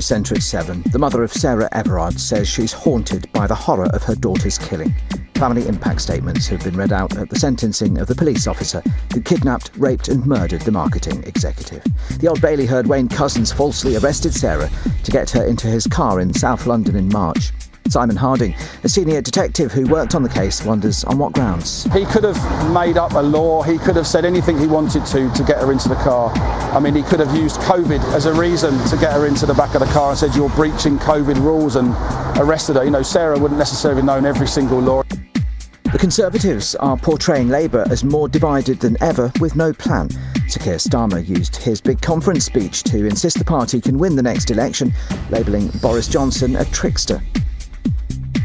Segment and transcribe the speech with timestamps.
[0.00, 4.02] centre at 7, the mother of Sarah Everard says she's haunted by the horror of
[4.02, 4.94] her daughter's killing.
[5.34, 8.82] Family impact statements have been read out at the sentencing of the police officer
[9.12, 11.84] who kidnapped, raped, and murdered the marketing executive.
[12.18, 14.68] The Old Bailey heard Wayne Couzens falsely arrested Sarah
[15.04, 17.52] to get her into his car in South London in March.
[17.90, 21.84] Simon Harding, a senior detective who worked on the case, wonders on what grounds.
[21.92, 25.30] He could have made up a law, he could have said anything he wanted to
[25.32, 26.30] to get her into the car.
[26.74, 29.54] I mean, he could have used COVID as a reason to get her into the
[29.54, 31.94] back of the car and said, You're breaching COVID rules and
[32.38, 32.84] arrested her.
[32.84, 35.02] You know, Sarah wouldn't necessarily have known every single law.
[35.90, 40.10] The Conservatives are portraying Labour as more divided than ever with no plan.
[40.46, 44.22] Sir Keir Starmer used his big conference speech to insist the party can win the
[44.22, 44.92] next election,
[45.30, 47.22] labelling Boris Johnson a trickster.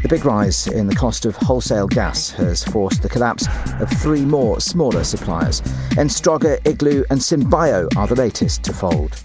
[0.04, 3.46] The big rise in the cost of wholesale gas has forced the collapse
[3.80, 5.62] of three more smaller suppliers.
[5.92, 9.24] Enstroga, Igloo, and Symbio are the latest to fold.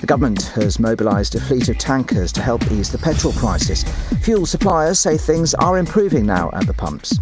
[0.00, 3.82] The government has mobilised a fleet of tankers to help ease the petrol crisis.
[4.22, 7.18] Fuel suppliers say things are improving now at the pumps.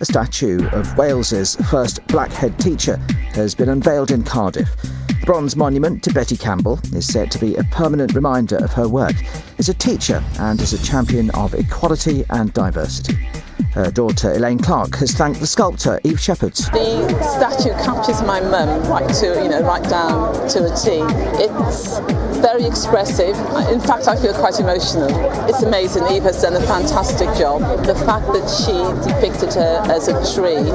[0.00, 2.96] A statue of Wales's first black head teacher
[3.34, 4.74] has been unveiled in Cardiff.
[5.22, 8.88] The bronze monument to Betty Campbell is said to be a permanent reminder of her
[8.88, 9.14] work
[9.56, 13.14] as a teacher and as a champion of equality and diversity.
[13.72, 16.54] Her daughter Elaine Clark has thanked the sculptor Eve Shepherd.
[16.54, 20.98] The statue captures my mum right to you know right down to a T.
[21.40, 22.00] It's
[22.42, 23.36] very expressive.
[23.70, 25.08] In fact, I feel quite emotional.
[25.48, 26.02] It's amazing.
[26.08, 27.60] Eve has done a fantastic job.
[27.86, 28.74] The fact that she
[29.08, 30.68] depicted her as a tree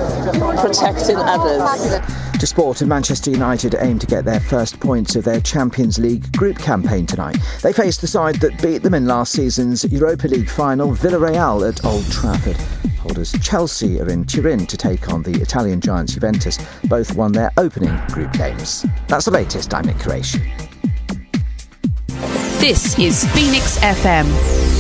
[0.62, 2.02] protecting others.
[2.40, 6.32] To sport, and Manchester United aim to get their first points of their Champions League
[6.34, 7.38] group campaign tonight.
[7.64, 11.84] They face the side that beat them in last season's Europa League final, Villarreal at
[11.84, 12.58] Old Trafford.
[13.00, 16.60] Holders Chelsea are in Turin to take on the Italian giants Juventus.
[16.86, 18.86] Both won their opening group games.
[19.08, 19.74] That's the latest.
[19.74, 20.42] I'm Nick Creation.
[22.60, 24.77] This is Phoenix FM.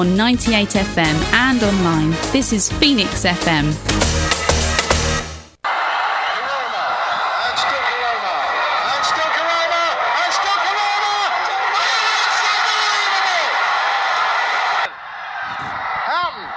[0.00, 2.10] On 98 FM and online.
[2.32, 3.68] This is Phoenix FM.
[16.08, 16.48] Houghton.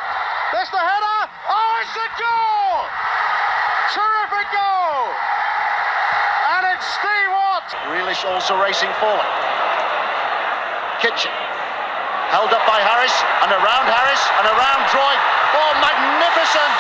[0.54, 1.20] There's the header.
[1.52, 2.88] Oh, it's a goal!
[3.92, 5.12] Terrific goal!
[6.48, 7.68] And it's Steve Watt.
[7.92, 9.28] Grealish also racing forward.
[11.02, 11.32] Kitchen.
[12.34, 13.14] Held up by Harris
[13.46, 15.22] and around Harris and around Droid.
[15.54, 16.78] Oh, magnificent!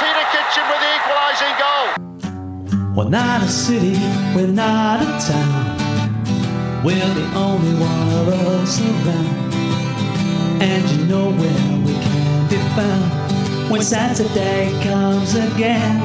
[0.00, 2.81] Peter Kitchen with the equalising goal.
[2.94, 3.94] We're not a city,
[4.36, 6.84] we're not a town.
[6.84, 9.54] We're the only one of us around.
[10.60, 16.00] And you know where we can be found when Saturday comes again.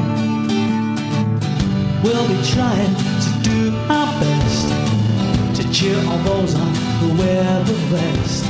[2.03, 7.73] We'll be trying to do our best to cheer on those on who wear the
[7.91, 8.45] vest.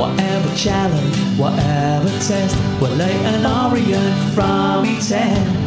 [0.00, 5.61] Whatever challenge, whatever test, we'll lay an Orient from E10.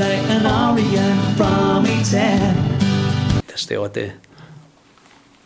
[0.00, 3.42] Leyton Orient from E10.
[3.46, 4.14] That's the idea.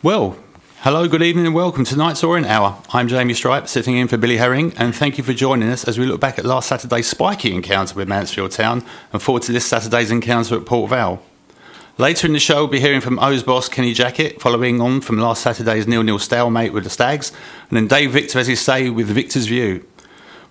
[0.01, 0.37] Well,
[0.77, 2.81] hello, good evening, and welcome to tonight's Orient Hour.
[2.93, 5.99] I'm Jamie Stripe, sitting in for Billy Herring, and thank you for joining us as
[5.99, 9.65] we look back at last Saturday's spiky encounter with Mansfield Town and forward to this
[9.65, 11.21] Saturday's encounter at Port Vale.
[11.97, 15.17] Later in the show, we'll be hearing from O's boss Kenny Jackett, following on from
[15.17, 17.33] last Saturday's nil-nil stalemate with the Stags,
[17.69, 19.85] and then Dave Victor, as he say, with Victor's View.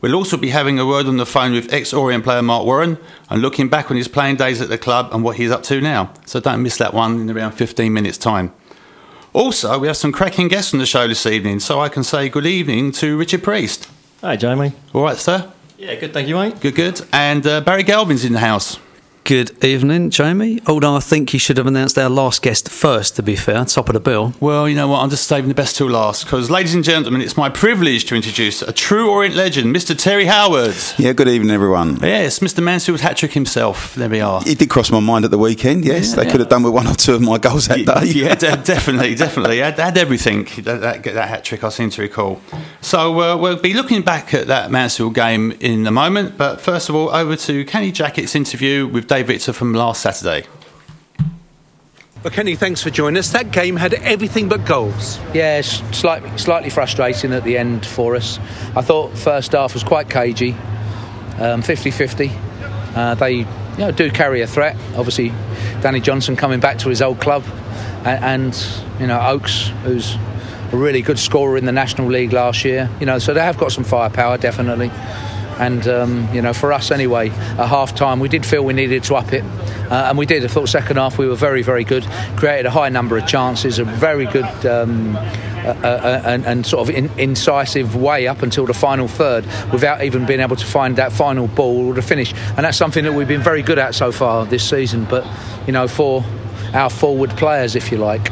[0.00, 2.98] We'll also be having a word on the phone with ex-Orient player Mark Warren
[3.30, 5.80] and looking back on his playing days at the club and what he's up to
[5.80, 6.12] now.
[6.26, 8.52] So don't miss that one in around 15 minutes' time.
[9.32, 12.28] Also, we have some cracking guests on the show this evening, so I can say
[12.28, 13.88] good evening to Richard Priest.
[14.20, 14.72] Hi, Jamie.
[14.92, 15.50] All right, sir?
[15.76, 16.60] Yeah, good, thank you, mate.
[16.60, 17.00] Good, good.
[17.12, 18.78] And uh, Barry Galvin's in the house.
[19.24, 20.60] Good evening, Jamie.
[20.66, 23.88] Although I think you should have announced our last guest first, to be fair, top
[23.88, 24.34] of the bill.
[24.38, 27.22] Well, you know what, I'm just saving the best till last because, ladies and gentlemen,
[27.22, 29.98] it's my privilege to introduce a true Orient legend, Mr.
[29.98, 30.76] Terry Howard.
[30.98, 32.00] Yeah, good evening, everyone.
[32.02, 32.62] Yes, Mr.
[32.62, 33.94] Mansfield hat trick himself.
[33.94, 34.42] There we are.
[34.46, 36.10] It did cross my mind at the weekend, yes.
[36.10, 36.30] Yeah, they yeah.
[36.30, 38.12] could have done with one or two of my goals that day.
[38.12, 39.60] Yeah, de- definitely, definitely.
[39.60, 42.42] Had, had everything, that, that, that hat trick, I seem to recall.
[42.82, 46.90] So uh, we'll be looking back at that Mansfield game in a moment, but first
[46.90, 50.44] of all, over to Kenny Jackett's interview with Dave Victor from last Saturday.
[52.24, 53.30] Well, Kenny, thanks for joining us.
[53.30, 55.20] That game had everything but goals.
[55.32, 58.40] Yeah, slightly, slightly frustrating at the end for us.
[58.74, 60.50] I thought first half was quite cagey,
[61.38, 62.32] um, 50-50.
[62.96, 63.46] Uh, they you
[63.78, 64.74] know, do carry a threat.
[64.96, 65.28] Obviously,
[65.80, 67.44] Danny Johnson coming back to his old club,
[68.04, 68.66] and, and
[68.98, 70.16] you know Oates, who's
[70.72, 72.90] a really good scorer in the National League last year.
[72.98, 74.90] You know, so they have got some firepower, definitely.
[75.58, 79.04] And um, you know, for us anyway, at half time we did feel we needed
[79.04, 79.44] to up it,
[79.90, 80.44] uh, and we did.
[80.44, 82.04] I thought second half we were very, very good.
[82.36, 86.86] Created a high number of chances, a very good um, uh, uh, and, and, sort
[86.88, 90.96] of in, incisive way up until the final third, without even being able to find
[90.96, 92.34] that final ball or the finish.
[92.34, 95.06] And that's something that we've been very good at so far this season.
[95.06, 95.26] But
[95.66, 96.22] you know, for
[96.74, 98.30] our forward players, if you like,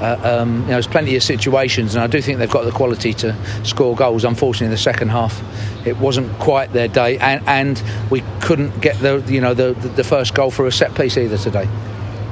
[0.00, 2.72] uh, um, you know, there's plenty of situations, and I do think they've got the
[2.72, 4.24] quality to score goals.
[4.24, 5.42] Unfortunately, in the second half,
[5.86, 10.04] it wasn't quite their day, and, and we couldn't get the you know the, the
[10.04, 11.68] first goal for a set piece either today.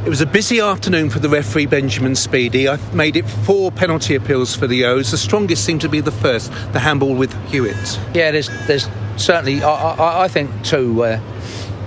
[0.07, 2.73] It was a busy afternoon for the referee Benjamin Speedie.
[2.73, 5.11] I made it four penalty appeals for the O's.
[5.11, 8.01] The strongest seemed to be the first, the handball with Hewitt.
[8.15, 11.21] Yeah, there's there's certainly I, I, I think two where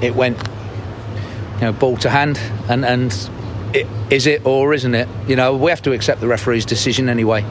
[0.01, 0.37] it went
[1.55, 2.39] you know ball to hand
[2.69, 3.11] and and
[3.73, 5.07] it, is it or isn't it?
[5.27, 7.45] You know, we have to accept the referee's decision anyway.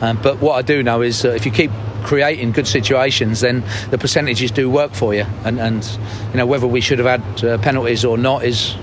[0.00, 1.70] Um, but what I do know is uh, if you keep
[2.02, 5.26] creating good situations, then the percentages do work for you.
[5.44, 5.84] And, and
[6.30, 8.74] you know, whether we should have had uh, penalties or not is.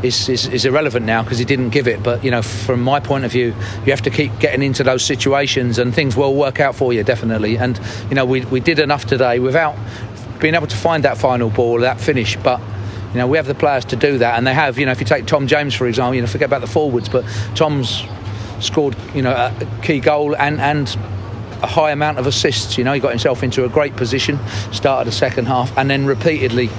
[0.00, 2.04] Is, is, is irrelevant now because he didn't give it.
[2.04, 3.46] But you know, from my point of view,
[3.84, 7.02] you have to keep getting into those situations, and things will work out for you
[7.02, 7.58] definitely.
[7.58, 9.74] And you know, we we did enough today without
[10.38, 12.60] being able to find that final ball, that finish, but
[13.12, 14.78] you know, we have the players to do that, and they have.
[14.78, 17.08] You know, if you take Tom James for example, you know, forget about the forwards,
[17.08, 17.24] but
[17.54, 18.02] Tom's
[18.60, 20.88] scored, you know, a key goal and and
[21.62, 22.78] a high amount of assists.
[22.78, 24.38] You know, he got himself into a great position,
[24.72, 26.70] started the second half, and then repeatedly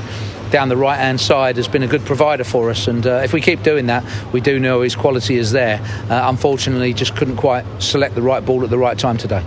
[0.51, 2.87] down the right hand side has been a good provider for us.
[2.87, 4.03] And uh, if we keep doing that,
[4.33, 5.79] we do know his quality is there.
[6.09, 9.43] Uh, unfortunately, just couldn't quite select the right ball at the right time today.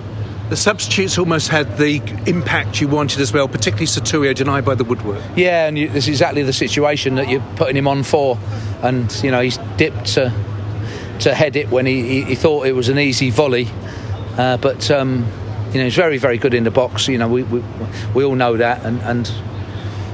[0.52, 1.96] The substitutes almost had the
[2.26, 5.25] impact you wanted as well, particularly Sotiriou denied by the woodwork.
[5.34, 8.38] Yeah, and this is exactly the situation that you're putting him on for.
[8.82, 10.31] And, you know, he's dipped to,
[11.20, 13.66] to head it when he, he, he thought it was an easy volley.
[14.37, 15.26] Uh, but, um,
[15.72, 17.08] you know, he's very, very good in the box.
[17.08, 17.64] You know, we, we,
[18.14, 18.84] we all know that.
[18.84, 19.32] And, and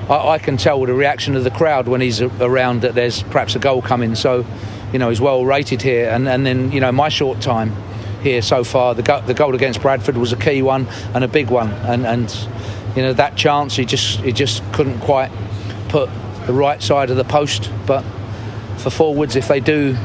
[0.08, 3.56] I, I, can tell the reaction of the crowd when he's around that there's perhaps
[3.56, 4.14] a goal coming.
[4.14, 4.46] So,
[4.92, 6.08] you know, he's well rated here.
[6.10, 7.74] And, and then, you know, my short time
[8.20, 8.94] here so far.
[8.94, 12.06] The, go- the goal against Bradford was a key one and a big one, and,
[12.06, 12.48] and
[12.96, 15.30] you know that chance he just he just couldn't quite
[15.88, 16.10] put
[16.46, 17.70] the right side of the post.
[17.86, 18.02] But
[18.78, 19.96] for forwards, if they do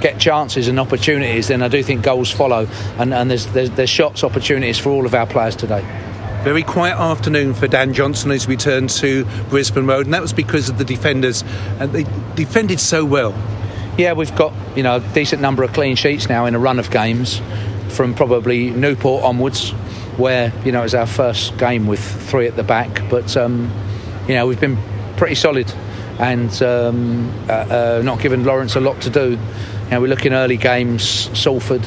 [0.00, 2.68] get chances and opportunities, then I do think goals follow,
[2.98, 5.84] and, and there's, there's there's shots opportunities for all of our players today.
[6.44, 10.32] Very quiet afternoon for Dan Johnson as we turn to Brisbane Road, and that was
[10.32, 11.42] because of the defenders,
[11.80, 12.04] and they
[12.36, 13.32] defended so well.
[13.98, 16.78] Yeah, we've got you know a decent number of clean sheets now in a run
[16.78, 17.40] of games
[17.88, 19.70] from probably Newport onwards,
[20.16, 21.98] where you know it was our first game with
[22.30, 23.02] three at the back.
[23.10, 23.72] But um,
[24.28, 24.78] you know we've been
[25.16, 25.68] pretty solid
[26.20, 29.30] and um, uh, uh, not given Lawrence a lot to do.
[29.30, 31.02] You know, we're looking early games,
[31.36, 31.84] Salford.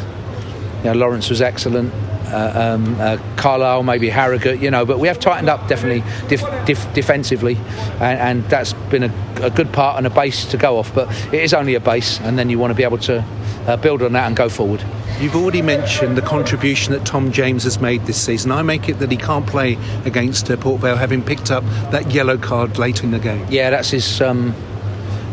[0.79, 1.93] You know, Lawrence was excellent
[2.31, 6.65] uh, um, uh, Carlisle, maybe Harrogate, you know, but we have tightened up definitely def-
[6.65, 7.55] def- defensively,
[7.99, 10.93] and, and, that's been a, a, good part and a base to go off.
[10.93, 13.23] But it is only a base, and then you want to be able to
[13.67, 14.83] uh, build on that and go forward.
[15.19, 18.51] You've already mentioned the contribution that Tom James has made this season.
[18.51, 22.11] I make it that he can't play against uh, Port Vale, having picked up that
[22.11, 23.45] yellow card late in the game.
[23.49, 24.55] Yeah, that's his um,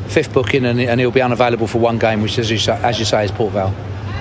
[0.08, 3.04] fifth booking, and, and, he'll be unavailable for one game, which, as you, as you
[3.04, 3.74] say, is Port Vale.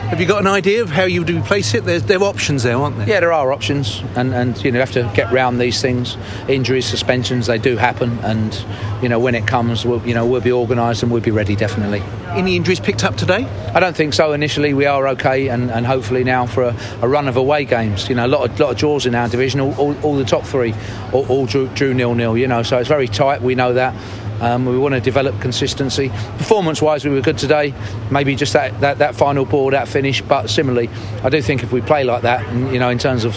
[0.08, 1.84] Have you got an idea of how you would replace it?
[1.84, 3.10] There's, there are options there, aren't there?
[3.10, 6.16] Yeah, there are options, and, and you know, you have to get round these things.
[6.48, 8.58] Injuries, suspensions, they do happen, and
[9.04, 11.58] you know, when it comes, we'll, you know, we'll be organised and we'll be ready
[11.58, 12.02] definitely.
[12.30, 13.44] Any injuries picked up today?
[13.76, 14.32] I don't think so.
[14.32, 18.08] Initially, we are okay, and, and hopefully now for a, a run of away games.
[18.08, 19.60] You know, a lot of lot of draws in our division.
[19.60, 20.74] All, all, all the top three,
[21.12, 22.38] all, all drew, drew nil nil.
[22.38, 23.42] You know, so it's very tight.
[23.42, 23.94] We know that.
[24.42, 26.10] Um, we want to develop consistency.
[26.38, 27.74] Performance wise, we were good today.
[28.12, 30.22] Maybe just that, that, that final ball, that finish.
[30.22, 30.90] But similarly,
[31.24, 33.36] I do think if we play like that, you know, in terms of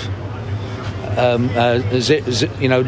[1.19, 2.83] um, uh, z- z- you know,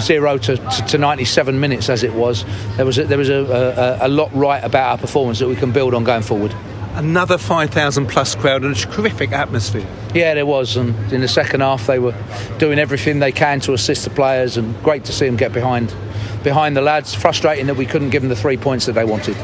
[0.00, 2.44] zero to, to, to, 97 minutes as it was,
[2.76, 5.56] there was a, there was a, a, a lot right about our performance that we
[5.56, 6.54] can build on going forward
[6.98, 9.86] another 5,000 plus crowd and a terrific atmosphere.
[10.14, 10.76] Yeah, there was.
[10.76, 12.14] And in the second half, they were
[12.58, 15.94] doing everything they can to assist the players, and great to see them get behind
[16.42, 17.14] behind the lads.
[17.14, 19.36] Frustrating that we couldn't give them the three points that they wanted.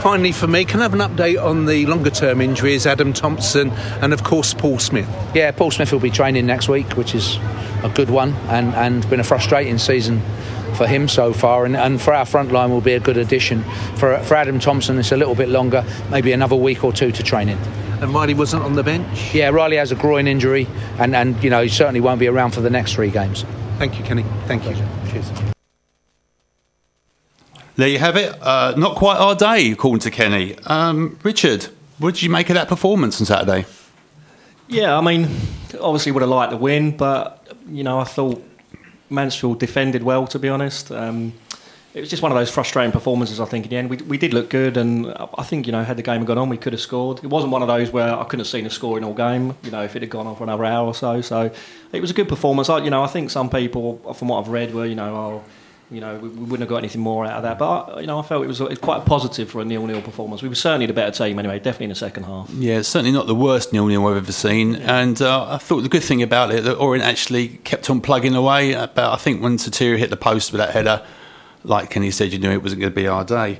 [0.00, 3.70] Finally, for me, can I have an update on the longer term injuries, Adam Thompson
[4.00, 5.08] and, of course, Paul Smith?
[5.34, 7.36] Yeah, Paul Smith will be training next week, which is
[7.82, 10.20] a good one, and, and been a frustrating season
[10.76, 13.64] for him so far, and, and for our front line will be a good addition.
[13.96, 17.22] For, for Adam Thompson, it's a little bit longer, maybe another week or two to
[17.22, 17.58] training.
[18.00, 19.34] And Riley wasn't on the bench?
[19.34, 22.52] Yeah, Riley has a groin injury, and, and you know he certainly won't be around
[22.52, 23.44] for the next three games.
[23.78, 24.24] Thank you, Kenny.
[24.46, 24.74] Thank you.
[25.10, 25.57] Cheers.
[27.78, 28.36] There you have it.
[28.42, 30.56] Uh, not quite our day, according to Kenny.
[30.66, 31.68] Um, Richard,
[31.98, 33.66] what did you make of that performance on Saturday?
[34.66, 35.28] Yeah, I mean,
[35.80, 38.44] obviously would have liked the win, but you know, I thought
[39.10, 40.26] Mansfield defended well.
[40.26, 41.32] To be honest, um,
[41.94, 43.38] it was just one of those frustrating performances.
[43.38, 45.84] I think in the end, we, we did look good, and I think you know,
[45.84, 47.22] had the game gone on, we could have scored.
[47.22, 49.54] It wasn't one of those where I couldn't have seen a score in all game.
[49.62, 51.48] You know, if it had gone on for another hour or so, so
[51.92, 52.68] it was a good performance.
[52.68, 55.44] I, you know, I think some people, from what I've read, were you know, oh,
[55.90, 57.58] you know, we, we wouldn't have got anything more out of that.
[57.58, 60.02] But I, you know, I felt it was, it was quite positive for a nil-nil
[60.02, 60.42] performance.
[60.42, 62.50] We were certainly the better team anyway, definitely in the second half.
[62.50, 64.76] Yeah, certainly not the worst nil nil I've ever seen.
[64.76, 68.34] And uh, I thought the good thing about it that Orient actually kept on plugging
[68.34, 68.74] away.
[68.74, 71.04] But I think when Sotiriou hit the post with that header,
[71.64, 73.58] like Kenny said, you knew it wasn't going to be our day.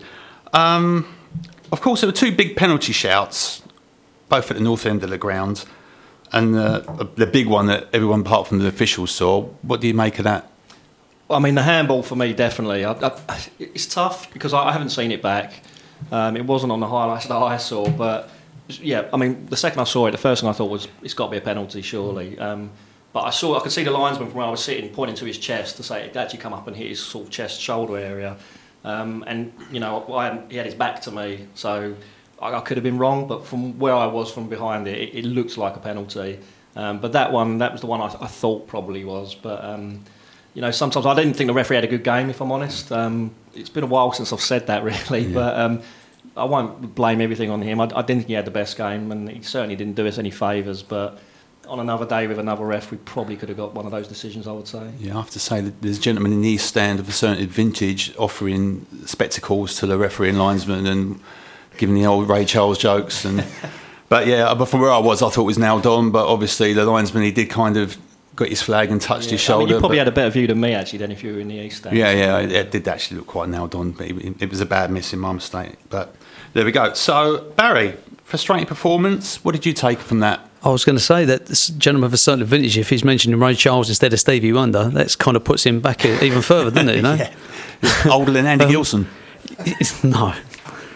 [0.53, 1.15] Um,
[1.73, 3.63] of course, there were two big penalty shouts,
[4.29, 5.65] both at the north end of the ground,
[6.33, 9.43] and the, the big one that everyone apart from the officials saw.
[9.63, 10.51] What do you make of that?
[11.31, 12.85] I mean, the handball for me definitely.
[12.85, 15.63] I, I, it's tough because I, I haven't seen it back.
[16.11, 18.31] Um, it wasn't on the highlights that I saw, but
[18.69, 21.15] yeah, I mean, the second I saw it, the first thing I thought was it's
[21.15, 22.39] got to be a penalty, surely.
[22.39, 22.71] Um,
[23.13, 25.25] but I saw, I could see the linesman from where I was sitting pointing to
[25.25, 27.99] his chest to say it actually come up and hit his sort of chest shoulder
[27.99, 28.37] area,
[28.85, 30.01] um, and you know,
[30.51, 31.95] he had his back to me, so
[32.41, 33.27] I, could have been wrong.
[33.27, 36.39] But from where I was from behind it, it, it looked like a penalty.
[36.77, 40.05] Um, but that one, that was the one I, I thought probably was, but um,
[40.55, 42.91] you know, sometimes I didn't think the referee had a good game, if I'm honest.
[42.91, 45.35] Um, it's been a while since I've said that, really, yeah.
[45.35, 45.83] but um,
[46.37, 47.81] I won't blame everything on him.
[47.81, 50.19] I, I, didn't think he had the best game, and he certainly didn't do us
[50.19, 50.83] any favours.
[50.83, 51.19] But
[51.67, 54.47] on another day with another ref, we probably could have got one of those decisions,
[54.47, 54.91] I would say.
[54.99, 57.13] Yeah, I have to say that there's a gentleman in the East Stand of a
[57.13, 61.21] certain vintage offering spectacles to the referee and linesman and
[61.77, 63.25] giving the old Ray Charles jokes.
[63.25, 63.45] and.
[64.09, 66.11] But yeah, but from where I was, I thought it was nailed on.
[66.11, 67.99] But obviously, the linesman he did kind of
[68.39, 69.33] got his flag and touched yeah.
[69.33, 69.63] his shoulder.
[69.63, 71.41] I mean, you probably had a better view than me actually than if you were
[71.41, 71.97] in the east stand.
[71.97, 74.67] Yeah, yeah, it, it did actually look quite nailed on, but it, it, was a
[74.67, 75.75] bad miss in my mistake.
[75.91, 76.15] But
[76.53, 76.95] there we go.
[76.95, 79.45] So Barry, frustrating performance.
[79.45, 80.49] What did you take from that?
[80.63, 83.39] I was going to say that this gentleman of a certain vintage, if he's mentioning
[83.39, 86.89] Ray Charles instead of Stevie Wonder, that kind of puts him back even further, doesn't
[86.89, 86.97] it?
[86.97, 87.15] You know,
[87.83, 88.11] yeah.
[88.11, 89.09] older than Andy um, Gilson.
[90.05, 90.35] No,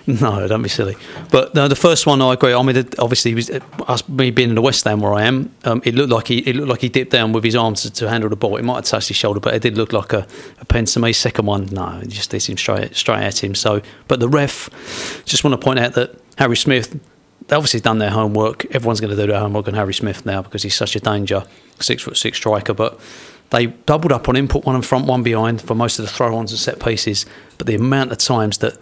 [0.07, 0.97] no, don't be silly.
[1.31, 2.53] But no, the first one I agree.
[2.53, 3.51] I mean, obviously, was,
[3.87, 6.39] us me being in the West Stand where I am, um, it looked like he
[6.39, 8.57] it looked like he dipped down with his arms to, to, handle the ball.
[8.57, 10.27] It might have touched his shoulder, but it did look like a,
[10.61, 11.13] a pen to me.
[11.13, 13.55] Second one, no, it just hit him straight straight at him.
[13.55, 16.99] So, but the ref, just want to point out that Harry Smith.
[17.49, 18.65] They obviously done their homework.
[18.75, 21.45] Everyone's going to do their homework on Harry Smith now because he's such a danger,
[21.81, 22.73] six foot six striker.
[22.73, 23.01] But
[23.51, 26.11] they doubled up on him, put one in front, one behind for most of the
[26.11, 27.27] throw-ons and set pieces.
[27.59, 28.79] But the amount of times that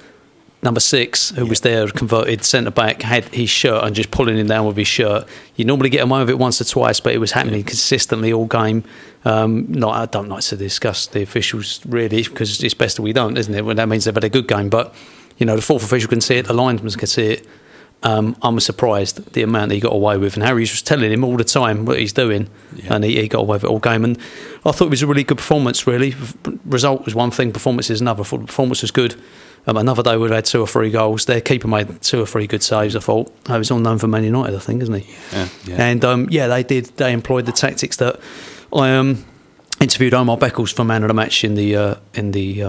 [0.62, 1.48] number six, who yeah.
[1.48, 4.88] was there, converted centre back, had his shirt and just pulling him down with his
[4.88, 5.26] shirt.
[5.56, 7.66] You normally get away with it once or twice, but it was happening yeah.
[7.66, 8.84] consistently all game.
[9.24, 13.12] Um, not, I don't like to discuss the officials really because it's best that we
[13.12, 13.64] don't, isn't it?
[13.64, 14.94] Well, that means they've had a good game, but
[15.38, 17.46] you know the fourth official can see it, the linesman can see it.
[18.02, 21.22] Um, I'm surprised the amount that he got away with, and Harry was telling him
[21.22, 22.94] all the time what he's doing, yeah.
[22.94, 24.04] and he, he, got away with it all game.
[24.04, 24.18] And
[24.64, 25.86] I thought it was a really good performance.
[25.86, 26.14] Really,
[26.64, 28.24] result was one thing, performance is another.
[28.24, 29.16] Performance was good.
[29.66, 31.26] Um, another day we'd had two or three goals.
[31.26, 32.96] Their keeper made two or three good saves.
[32.96, 35.16] I thought oh, he's all known for Man United, I think, isn't he?
[35.32, 35.48] Yeah.
[35.66, 35.84] yeah.
[35.84, 36.86] And um, yeah, they did.
[36.96, 38.18] They employed the tactics that
[38.72, 39.26] I um,
[39.78, 42.62] interviewed Omar Beckles for Man of the Match in the uh, in the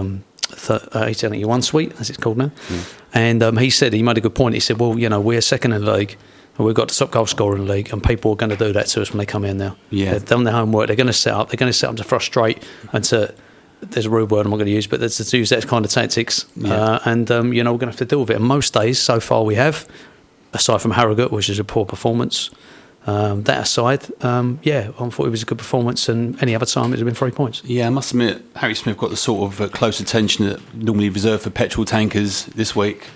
[0.52, 2.50] um, th- uh, suite, as it's called now.
[2.68, 2.98] Mm.
[3.14, 4.54] And um, he said he made a good point.
[4.54, 6.16] He said, "Well, you know, we're second in the league."
[6.58, 8.56] And we've got the top goal scorer in the league, and people are going to
[8.56, 9.76] do that to us when they come in now.
[9.88, 10.12] Yeah.
[10.12, 10.88] They've done their homework.
[10.88, 11.48] They're going to set up.
[11.48, 13.34] They're going to set up to frustrate and to
[13.82, 15.90] there's a rude word I'm not going to use, but to use that kind of
[15.90, 16.74] tactics, yeah.
[16.74, 18.36] uh, and um, you know we're going to have to deal with it.
[18.36, 19.86] And most days so far we have,
[20.52, 22.50] aside from Harrogate, which is a poor performance.
[23.04, 26.66] Um, that aside, um, yeah, I thought it was a good performance, and any other
[26.66, 27.62] time it would have been three points.
[27.64, 31.08] Yeah, I must admit, Harry Smith got the sort of uh, close attention that normally
[31.08, 33.08] reserved for petrol tankers this week.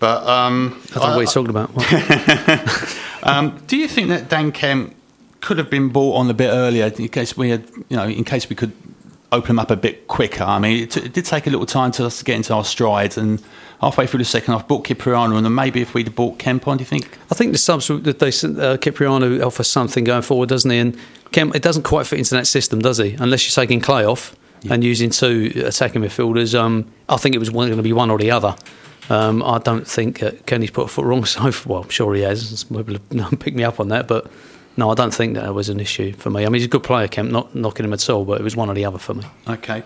[0.00, 3.00] But um, I don't know what you're talking about.
[3.24, 4.94] Um, do you think that Dan Kemp
[5.40, 8.22] could have been bought on a bit earlier in case we had, you know, in
[8.22, 8.72] case we could
[9.32, 10.44] open them up a bit quicker.
[10.44, 12.54] I mean, it, t- it did take a little time to us to get into
[12.54, 13.42] our stride, and
[13.84, 16.78] halfway through the second half, bought Kyprianou, and then maybe if we'd bought Kemp on,
[16.78, 17.18] do you think?
[17.30, 20.78] I think the subs that they uh, Kyprianou offers something going forward, doesn't he?
[20.78, 20.98] And
[21.32, 23.14] Kemp, it doesn't quite fit into that system, does he?
[23.18, 24.74] Unless you're taking Clay off yeah.
[24.74, 26.58] and using two attacking midfielders.
[26.58, 28.56] Um, I think it was going to be one or the other.
[29.10, 31.72] Um, I don't think uh, Kenny's put a foot wrong so far.
[31.72, 32.68] Well, I'm sure he has.
[32.70, 32.98] Maybe
[33.38, 34.30] pick me up on that, but
[34.76, 36.42] no, I don't think that was an issue for me.
[36.42, 38.56] I mean, he's a good player, Kemp, not knocking him at all, but it was
[38.56, 39.24] one or the other for me.
[39.46, 39.82] Okay.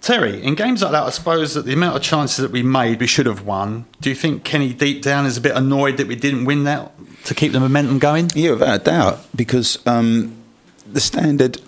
[0.00, 3.00] Terry, in games like that, I suppose that the amount of chances that we made,
[3.00, 3.86] we should have won.
[4.00, 6.92] Do you think Kenny deep down is a bit annoyed that we didn't win that
[7.24, 8.30] to keep the momentum going?
[8.34, 10.36] Yeah, without a doubt, because um,
[10.90, 11.60] the standard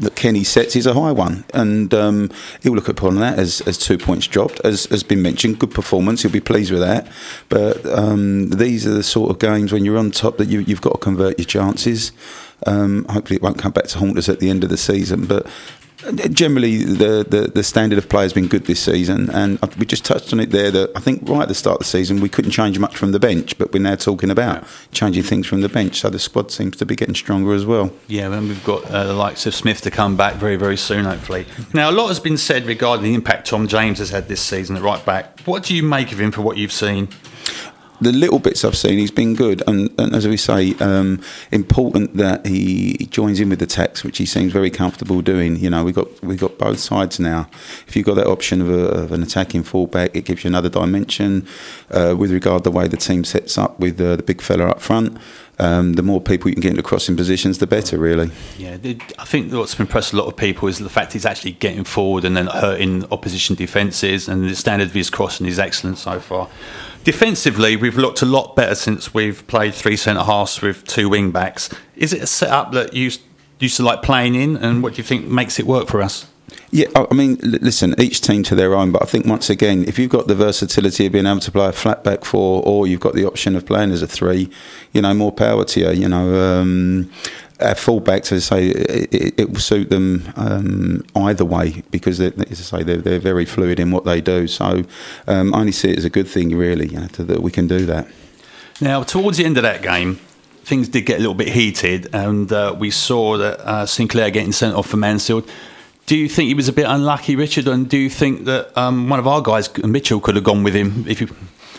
[0.00, 2.30] that Kenny sets is a high one, and um,
[2.62, 4.60] he'll look upon that as, as two points dropped.
[4.64, 6.22] As has been mentioned, good performance.
[6.22, 7.06] He'll be pleased with that.
[7.48, 10.80] But um, these are the sort of games when you're on top that you, have
[10.80, 12.12] got to convert your chances.
[12.66, 15.26] Um, hopefully, it won't come back to haunt us at the end of the season.
[15.26, 15.46] But
[16.30, 20.04] generally the, the, the, standard of play has been good this season, and we just
[20.04, 20.70] touched on it there.
[20.70, 23.12] That I think right at the start of the season we couldn't change much from
[23.12, 26.00] the bench, but we're now talking about changing things from the bench.
[26.00, 27.92] So the squad seems to be getting stronger as well.
[28.08, 31.04] Yeah, and we've got uh, the likes of Smith to come back very very soon,
[31.04, 31.46] hopefully.
[31.72, 34.76] Now a lot has been said regarding the impact Tom James has had this season
[34.76, 35.40] at right back.
[35.40, 37.08] What do you make of him for what you've seen?
[38.02, 39.62] The little bits I've seen, he's been good.
[39.66, 44.18] And, and as we say, um, important that he joins in with the text, which
[44.18, 45.56] he seems very comfortable doing.
[45.56, 47.48] You know, we got we got both sides now.
[47.86, 50.68] If you've got that option of, a, of an attacking fullback, it gives you another
[50.68, 51.46] dimension.
[51.90, 54.68] Uh, with regard to the way the team sets up with uh, the big fella
[54.68, 55.18] up front.
[55.58, 58.30] Um, the more people you can get into crossing positions, the better, really.
[58.56, 58.78] Yeah,
[59.18, 62.24] I think what's impressed a lot of people is the fact he's actually getting forward
[62.24, 66.48] and then hurting opposition defences, and the standard of his crossing is excellent so far.
[67.04, 71.32] Defensively, we've looked a lot better since we've played three centre halves with two wing
[71.32, 71.68] backs.
[71.96, 73.10] Is it a setup that you
[73.58, 76.26] used to like playing in, and what do you think makes it work for us?
[76.70, 79.98] Yeah, I mean, listen, each team to their own, but I think once again, if
[79.98, 83.00] you've got the versatility of being able to play a flat back four, or you've
[83.00, 84.48] got the option of playing as a three,
[84.92, 85.90] you know, more power to you.
[85.90, 87.10] You know, um,
[87.62, 92.32] our fullbacks, as I say, it, it will suit them um, either way because, as
[92.38, 94.46] I say, they're, they're very fluid in what they do.
[94.46, 94.84] So
[95.26, 97.50] um, I only see it as a good thing, really, you know, to, that we
[97.50, 98.08] can do that.
[98.80, 100.16] Now, towards the end of that game,
[100.64, 104.52] things did get a little bit heated, and uh, we saw that uh, Sinclair getting
[104.52, 105.48] sent off for Mansfield.
[106.06, 107.68] Do you think he was a bit unlucky, Richard?
[107.68, 110.74] And do you think that um, one of our guys, Mitchell, could have gone with
[110.74, 111.28] him if you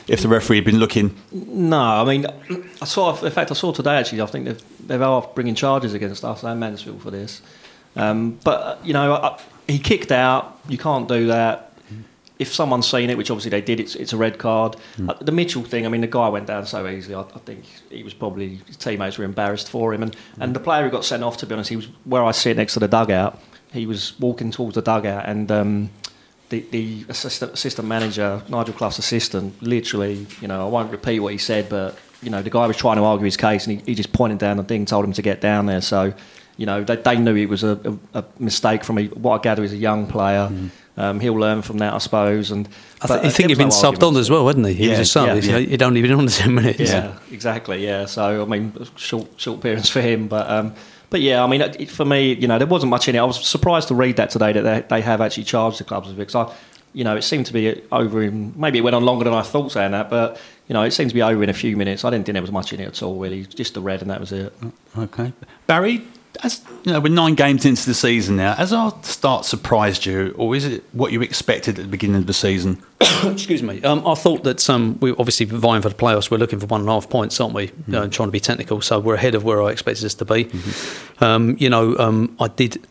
[0.08, 1.16] if the referee had been looking?
[1.32, 2.26] No, I mean,
[2.82, 3.16] I saw.
[3.22, 4.22] In fact, I saw today actually.
[4.22, 7.42] I think they've they are bringing charges against us and Mansfield for this.
[7.96, 10.60] Um, but you know, I, he kicked out.
[10.68, 11.70] You can't do that.
[12.40, 14.76] If someone's seen it, which obviously they did, it's, it's a red card.
[14.98, 15.10] Mm.
[15.10, 17.16] Uh, the Mitchell thing, I mean, the guy went down so easily.
[17.16, 20.20] I, I, think he was probably his teammates were embarrassed for him, and, mm.
[20.40, 22.58] and the player who got sent off, to be honest, he was where I sit
[22.58, 23.40] next to the dugout.
[23.72, 25.90] He was walking towards the dugout, and um,
[26.50, 31.32] the, the assistant, assistant manager, Nigel Clough's assistant, literally, you know, I won't repeat what
[31.32, 33.86] he said, but, you know, the guy was trying to argue his case and he,
[33.86, 35.82] he just pointed down the thing, told him to get down there.
[35.82, 36.14] So,
[36.58, 37.80] you know, they, they knew it was a,
[38.14, 40.50] a, a mistake from a, what I gather is a young player.
[40.52, 40.70] Mm.
[40.96, 42.52] Um, he'll learn from that, I suppose.
[42.52, 42.70] And
[43.02, 44.74] I, th- I think he'd been no subbed on as well, hadn't he?
[44.74, 45.44] He yeah, was a sub.
[45.44, 45.58] Yeah, yeah.
[45.58, 46.80] He'd only been on the ten minutes.
[46.80, 47.84] Yeah, exactly.
[47.84, 48.06] Yeah.
[48.06, 50.76] So I mean, short short appearance for him, but um,
[51.10, 53.20] but yeah, I mean, it, for me, you know, there wasn't much in it.
[53.20, 56.10] I was surprised to read that today that they, they have actually charged the clubs
[56.10, 56.28] with it.
[56.28, 56.56] Because I,
[56.94, 59.42] you know, it seemed to be over in maybe it went on longer than I
[59.42, 62.06] thought saying that, but you know, it seemed to be over in a few minutes.
[62.06, 63.46] I didn't think there was much in it at all, really.
[63.46, 64.54] Just the red, and that was it.
[64.98, 65.34] Okay,
[65.68, 66.06] Barry,
[66.42, 68.54] as you know, we're nine games into the season now.
[68.56, 72.28] Has our start surprised you, or is it what you expected at the beginning of
[72.28, 72.82] the season?
[73.24, 73.82] Excuse me.
[73.84, 76.32] Um, I thought that um, we obviously vying for the playoffs.
[76.32, 77.68] We're looking for one and a half points, aren't we?
[77.68, 77.96] Mm-hmm.
[77.96, 80.46] Uh, trying to be technical, so we're ahead of where I expected us to be.
[80.46, 81.24] Mm-hmm.
[81.24, 82.86] Um, you know, um, I did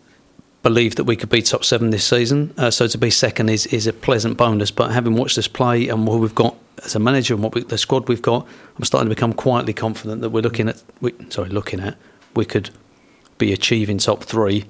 [0.63, 2.55] believe that we could be top seven this season.
[2.57, 4.71] Uh, so to be second is, is a pleasant bonus.
[4.71, 7.63] But having watched us play and what we've got as a manager and what we,
[7.63, 10.83] the squad we've got, I'm starting to become quietly confident that we're looking at.
[11.01, 11.97] We, sorry, looking at
[12.35, 12.71] we could
[13.39, 14.65] be achieving top three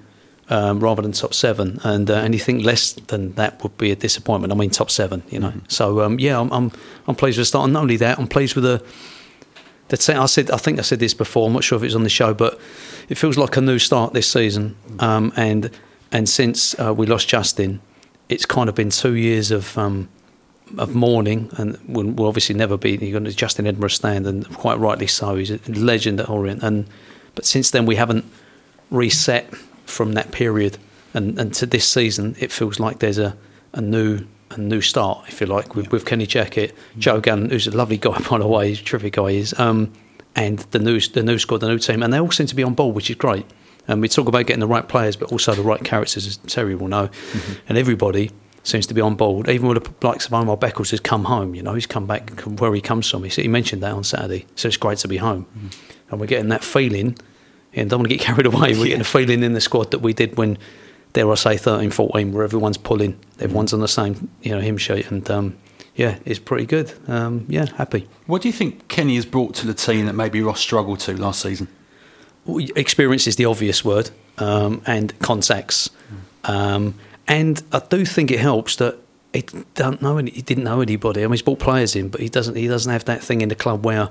[0.49, 4.53] um, rather than top seven, and uh, anything less than that would be a disappointment.
[4.53, 5.49] I mean, top seven, you know.
[5.49, 5.69] Mm-hmm.
[5.69, 6.73] So um, yeah, I'm, I'm,
[7.07, 7.65] I'm pleased with the start.
[7.65, 8.85] And not only that, I'm pleased with the.
[9.89, 11.47] The I said I think I said this before.
[11.47, 12.59] I'm not sure if it was on the show, but
[13.11, 14.77] it feels like a new start this season.
[15.01, 15.71] Um, and
[16.11, 17.81] and since uh, we lost Justin,
[18.29, 20.09] it's kind of been two years of um,
[20.79, 22.97] of mourning, and we'll, we'll, obviously never be.
[22.97, 25.37] You're going to Justin Edinburgh stand, and quite rightly so.
[25.37, 26.87] He's a legend at Orient, and
[27.35, 28.25] but since then we haven't
[28.91, 29.55] reset
[29.87, 30.79] from that period,
[31.15, 33.37] and, and to this season, it feels like there's a,
[33.73, 37.67] a new a new start, if you like, with, with Kenny Jackett, Joe Gunn, who's
[37.67, 39.93] a lovely guy by the way, he's a terrific guy, is, um,
[40.35, 42.63] and the new the new squad, the new team, and they all seem to be
[42.63, 43.47] on board, which is great.
[43.89, 46.77] And we talk about getting the right players, but also the right characters, as Terry
[46.77, 47.53] will know, mm-hmm.
[47.69, 48.31] and everybody
[48.63, 49.49] seems to be on board.
[49.49, 52.31] Even with the likes of Omar Beckles has come home, you know, he's come back
[52.41, 53.25] where he comes from.
[53.25, 55.69] He, he mentioned that on Saturday, so it's great to be home, mm-hmm.
[56.11, 57.17] and we're getting that feeling
[57.75, 58.73] and don't want to get carried away.
[58.73, 58.85] We're yeah.
[58.85, 60.59] getting a feeling in the squad that we did when,
[61.13, 64.79] dare I say, 13, 14, where everyone's pulling, everyone's on the same, you know, hymn
[64.79, 65.59] sheet, and um,
[65.95, 66.93] yeah, it's pretty good.
[67.07, 68.09] Um, yeah, happy.
[68.27, 71.17] What do you think Kenny has brought to the team that maybe Ross struggled to
[71.17, 71.69] last season?
[72.45, 75.91] Well, Experience is the obvious word, um, and contacts.
[76.45, 76.95] Um,
[77.29, 78.97] and I do think it helps that
[79.33, 81.21] he don't know any, he didn't know anybody.
[81.21, 83.49] I mean, he's brought players in, but he doesn't he doesn't have that thing in
[83.49, 84.11] the club where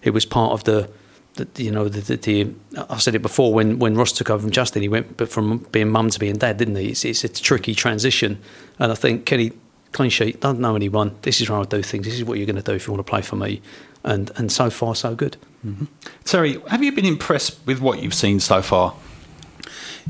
[0.00, 0.90] he was part of the.
[1.34, 2.54] the you know, the, the, the
[2.88, 5.58] I said it before when, when Ross took over from Justin, he went but from
[5.72, 6.90] being mum to being dad, didn't he?
[6.90, 8.38] It's, it's a tricky transition,
[8.78, 9.52] and I think Kenny
[9.92, 11.16] clean sheet, doesn't know anyone.
[11.22, 12.04] This is how I do things.
[12.04, 13.60] This is what you're going to do if you want to play for me,
[14.04, 15.36] and and so far so good.
[15.66, 15.86] Mm-hmm.
[16.24, 18.94] Terry, have you been impressed with what you've seen so far?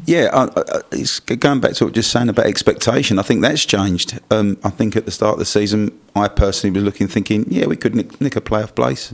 [0.06, 3.18] Yeah, I, I, it's going back to what just saying about expectation.
[3.18, 4.18] I think that's changed.
[4.30, 7.66] Um, I think at the start of the season, I personally was looking, thinking, yeah,
[7.66, 9.12] we could nick, nick a playoff place.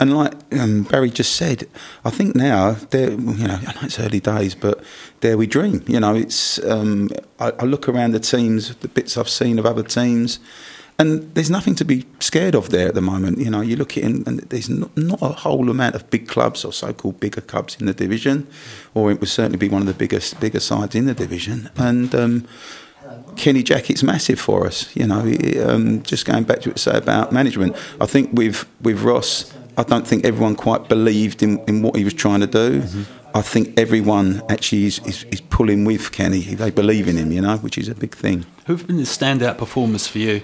[0.00, 1.68] And like um, Barry just said,
[2.04, 4.82] I think now, you know, I know it's early days, but
[5.20, 5.84] there we dream.
[5.86, 6.58] You know, it's.
[6.64, 10.40] Um, I, I look around the teams, the bits I've seen of other teams,
[10.98, 13.38] and there's nothing to be scared of there at the moment.
[13.38, 16.28] You know, you look at it and there's not, not a whole amount of big
[16.28, 18.46] clubs or so-called bigger clubs in the division,
[18.94, 21.70] or it would certainly be one of the biggest bigger sides in the division.
[21.76, 22.46] And um,
[23.36, 24.94] Kenny Jackett's massive for us.
[24.94, 25.20] You know,
[25.66, 29.52] um, just going back to what you say about management, I think with with Ross,
[29.76, 32.82] I don't think everyone quite believed in, in what he was trying to do.
[32.82, 33.02] Mm-hmm.
[33.34, 36.40] I think everyone actually is, is, is, pulling with Kenny.
[36.40, 38.44] They believe in him, you know, which is a big thing.
[38.66, 40.42] Who've been the standout performers for you?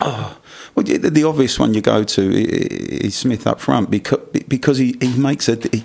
[0.00, 0.38] Oh,
[0.74, 4.96] well, the, the, obvious one you go to is Smith up front because because he,
[5.00, 5.82] he makes a he,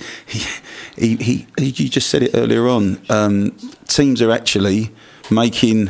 [0.96, 3.02] he, he, he you just said it earlier on.
[3.10, 4.92] Um, teams are actually
[5.32, 5.90] making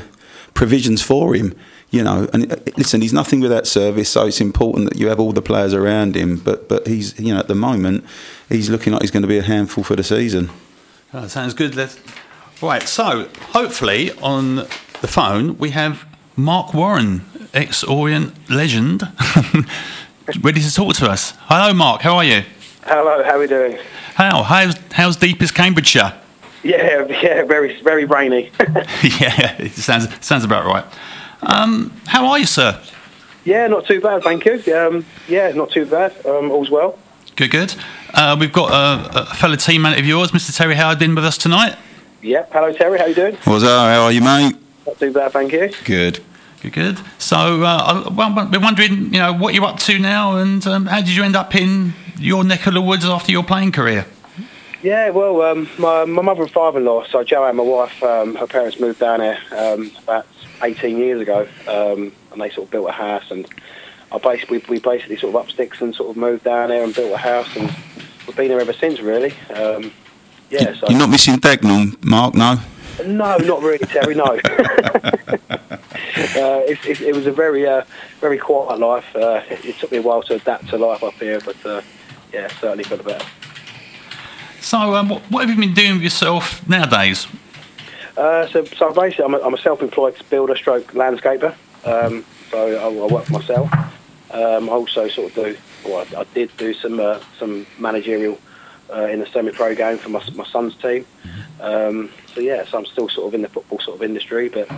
[0.53, 1.53] provisions for him.
[1.89, 5.19] You know, and uh, listen, he's nothing without service, so it's important that you have
[5.19, 6.37] all the players around him.
[6.37, 8.05] But but he's you know at the moment
[8.47, 10.49] he's looking like he's going to be a handful for the season.
[11.13, 11.75] Oh, sounds good.
[11.75, 11.99] Let's,
[12.61, 14.55] right, so hopefully on
[15.01, 17.21] the phone we have Mark Warren
[17.53, 19.03] ex Orient legend,
[20.41, 21.33] ready to talk to us.
[21.41, 22.01] Hello, Mark.
[22.01, 22.43] How are you?
[22.83, 23.23] Hello.
[23.23, 23.77] How are we doing?
[24.15, 24.41] How?
[24.41, 26.13] How's how's deepest Cambridgeshire?
[26.63, 28.51] Yeah, yeah, very very rainy.
[28.59, 30.85] yeah, it sounds sounds about right.
[31.43, 32.81] Um, how are you, sir?
[33.45, 34.53] Yeah, not too bad, thank you.
[34.75, 36.13] Um, yeah, not too bad.
[36.25, 36.97] Um, all's well.
[37.35, 37.75] Good, good.
[38.13, 40.55] Uh, we've got a, a fellow teammate of yours, Mr.
[40.55, 41.75] Terry Howard, in with us tonight.
[42.21, 42.51] Yep.
[42.53, 42.97] Hello, Terry.
[42.97, 43.35] How you doing?
[43.43, 43.85] What's up?
[43.85, 44.62] How are you, mate?
[44.85, 45.71] Not too bad, thank you.
[45.85, 46.19] Good.
[46.61, 46.99] Good, good.
[47.17, 51.01] So, uh, well, we're wondering, you know, what you're up to now, and um, how
[51.01, 54.05] did you end up in your neck of the woods after your playing career?
[54.81, 58.79] Yeah, well, um, my, my mother and father-in-law, so Joanne, my wife, um, her parents
[58.79, 60.25] moved down here um, about
[60.61, 63.45] 18 years ago, um, and they sort of built a house, and
[64.11, 66.93] I basically we basically sort of up sticks and sort of moved down here and
[66.93, 67.73] built a house, and
[68.27, 69.33] we've been here ever since, really.
[69.53, 69.91] Um,
[70.49, 72.57] yeah, so you're not missing Dagenham, Mark, no?
[73.05, 74.15] No, not really, Terry.
[74.15, 74.39] No.
[76.35, 77.83] Uh, it, it, it, was a very, uh,
[78.19, 79.05] very quiet life.
[79.15, 81.81] Uh, it, it, took me a while to adapt to life up here, but uh,
[82.31, 83.25] yeah, certainly for the better.
[84.59, 87.27] So, um, what, what, have you been doing with yourself nowadays?
[88.15, 91.55] Uh, so, so basically, I'm a, I'm a self-employed builder, stroke landscaper.
[91.83, 93.71] Um, so I, I, work for myself.
[94.31, 98.39] Um, I also sort of do, well, I, I did do some uh, some managerial
[99.01, 101.05] in the semi-pro game for my, my son's team.
[101.59, 104.69] Um, so yeah, so I'm still sort of in the football sort of industry, but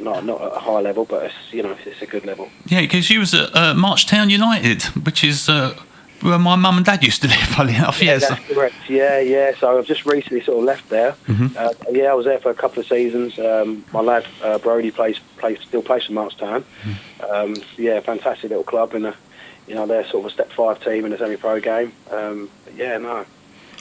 [0.00, 2.48] not not at a high level, but it's you know it's a good level.
[2.66, 5.78] Yeah, because you was at uh, March Town United, which is uh,
[6.20, 7.38] where my mum and dad used to live.
[7.38, 8.74] Funny enough, yeah, that's correct.
[8.88, 9.52] Yeah, yeah.
[9.58, 11.12] So I've just recently sort of left there.
[11.26, 11.56] Mm-hmm.
[11.56, 13.38] Uh, yeah, I was there for a couple of seasons.
[13.38, 16.64] Um, my lad uh, Brody plays plays still plays for Marchtown.
[16.82, 17.24] Mm-hmm.
[17.24, 19.14] Um, yeah, fantastic little club, and
[19.66, 21.92] you know they're sort of a step five team in the semi-pro game.
[22.10, 23.24] Um, yeah, no.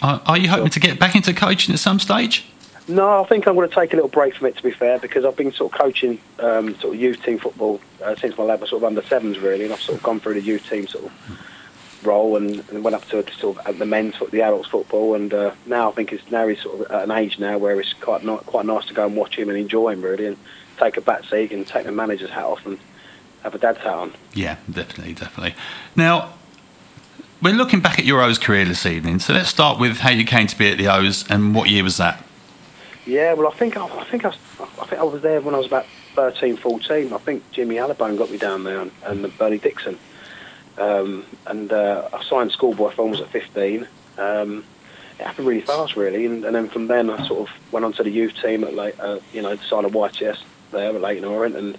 [0.02, 2.46] Are you hoping to get back into coaching at some stage?
[2.88, 4.58] No, I think I'm going to take a little break from it.
[4.58, 7.82] To be fair, because I've been sort of coaching um, sort of youth team football
[8.04, 10.20] uh, since my lad was sort of under sevens really, and I've sort of gone
[10.20, 13.86] through the youth team sort of role and, and went up to sort of the
[13.86, 17.04] men's the adults football, and uh, now I think it's now he's sort of at
[17.06, 19.58] an age now where it's quite not, quite nice to go and watch him and
[19.58, 20.38] enjoy him really, and
[20.78, 22.78] take a back seat and take the manager's hat off and
[23.42, 24.14] have a dad's hat on.
[24.34, 25.56] Yeah, definitely, definitely.
[25.96, 26.34] Now.
[27.46, 30.26] We're looking back at your O's career this evening, so let's start with how you
[30.26, 32.26] came to be at the O's and what year was that?
[33.06, 35.60] Yeah, well, I think I, I think I, I think I was there when I
[35.60, 37.14] was about 13, 14.
[37.14, 40.00] I think Jimmy Allibone got me down there, and, and Bernie Dixon.
[40.80, 43.88] Um, and uh, I signed schoolboy films at 15.
[44.18, 44.66] Um,
[45.20, 47.94] it happened really fast, really, and, and, then from then I sort of went on
[47.94, 50.40] to the youth team at like, uh, you know, signed a YTS
[50.72, 51.78] there at Leyton Orient, and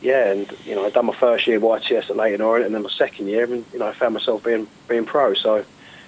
[0.00, 2.82] yeah, and you know, I done my first year YTS at Leyton Orient, and then
[2.82, 5.34] my second year, and you know, I found myself being being pro.
[5.34, 5.66] So it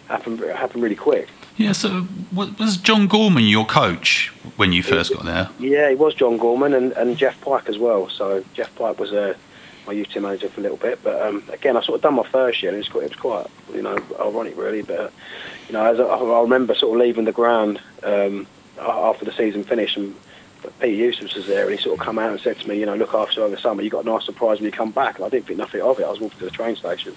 [0.09, 1.29] happened it happened really quick.
[1.57, 5.49] Yeah, so was John Gorman your coach when you first got there?
[5.59, 8.11] Yeah, he was John Gorman and, and Geoff Pike as well.
[8.11, 9.37] So Geoff Pike was a
[9.87, 11.03] my youth team manager for a little bit.
[11.03, 13.19] But um, again, I sort of done my first year, and it's quite, it was
[13.19, 14.83] quite, you know, ironic really.
[14.83, 15.11] But uh,
[15.69, 18.47] you know, as I, I remember sort of leaving the ground um,
[18.79, 20.15] after the season finished, and
[20.81, 22.87] Peter Eustace was there, and he sort of come out and said to me, you
[22.87, 25.17] know, look after over the summer, you got a nice surprise when you come back.
[25.17, 26.05] And I didn't think nothing of it.
[26.05, 27.17] I was walking to the train station,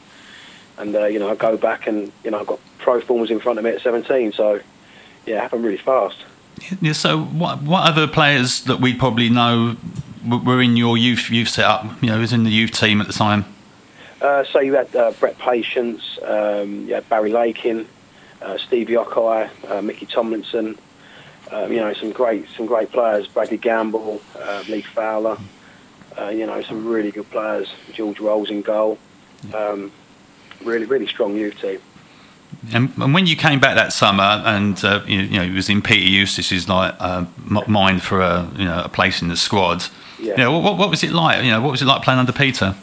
[0.78, 3.40] and uh, you know, I go back and you know, I've got pro forms in
[3.40, 4.34] front of me at 17.
[4.34, 4.62] So
[5.26, 6.18] yeah, it happened really fast.
[6.82, 9.78] Yeah, so what what other players that we probably know
[10.28, 12.02] were in your youth youth setup?
[12.02, 13.46] You know, was in the youth team at the time.
[14.22, 17.88] Uh, so you had uh, Brett Patience, um, you had Barry Lakin,
[18.42, 20.78] uh, Steve Yockeye, uh, Mickey Tomlinson.
[21.52, 23.28] Um, you know, some great some great players.
[23.28, 25.38] Bradley Gamble, uh, Lee Fowler.
[26.18, 27.68] Uh, you know, some really good players.
[27.94, 28.98] George Rolls in goal.
[29.54, 29.92] Um,
[30.64, 31.80] really, really strong youth team.
[32.74, 35.70] And, and when you came back that summer, and uh, you, you know, it was
[35.70, 37.26] in Peter Eustace's like uh,
[37.68, 39.86] mind for a you know a place in the squad.
[40.20, 40.32] Yeah.
[40.32, 41.44] You know, what, what was it like?
[41.44, 42.76] You know, what was it like playing under Peter?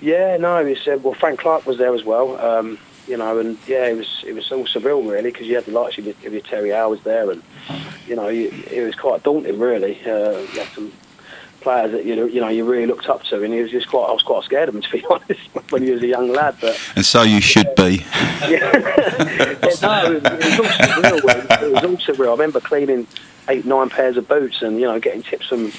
[0.00, 2.38] Yeah, no, it was, uh, well, Frank Clark was there as well.
[2.38, 5.64] Um, you know, and yeah, it was it was all surreal really because you had
[5.64, 7.42] the likes of your, of your Terry Howard there, and
[8.06, 9.98] you know, you, it was quite daunting really.
[10.04, 10.92] Uh, you had some
[11.60, 14.06] players that you you know you really looked up to, and he was just quite
[14.06, 15.40] I was quite scared of him to be honest
[15.70, 16.78] when he was a young lad, but.
[16.96, 18.04] And so you should be.
[18.44, 18.72] Yeah,
[19.80, 21.62] no, it was, it was all surreal.
[21.62, 22.28] It was all surreal.
[22.28, 23.06] I remember cleaning
[23.48, 25.70] eight, nine pairs of boots, and you know, getting tips from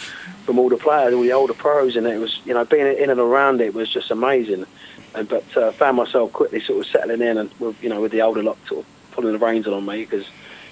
[0.46, 3.10] from all the players, all the older pros, and it was, you know, being in
[3.10, 4.66] and around it was just amazing.
[5.16, 8.12] And but uh, found myself quickly sort of settling in, and with, you know, with
[8.12, 10.26] the older lot sort of pulling the reins on me because.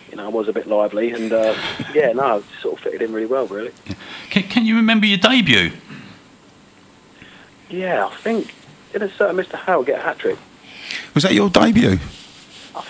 [0.09, 1.55] You know, I was a bit lively, and uh,
[1.95, 3.71] yeah, no, I sort of fitted in really well, really.
[4.29, 5.71] Can, can you remember your debut?
[7.67, 8.53] Yeah, I think
[8.91, 9.55] didn't certain Mr.
[9.55, 10.37] Howell get a hat trick?
[11.15, 11.97] Was that your debut?
[12.75, 12.81] I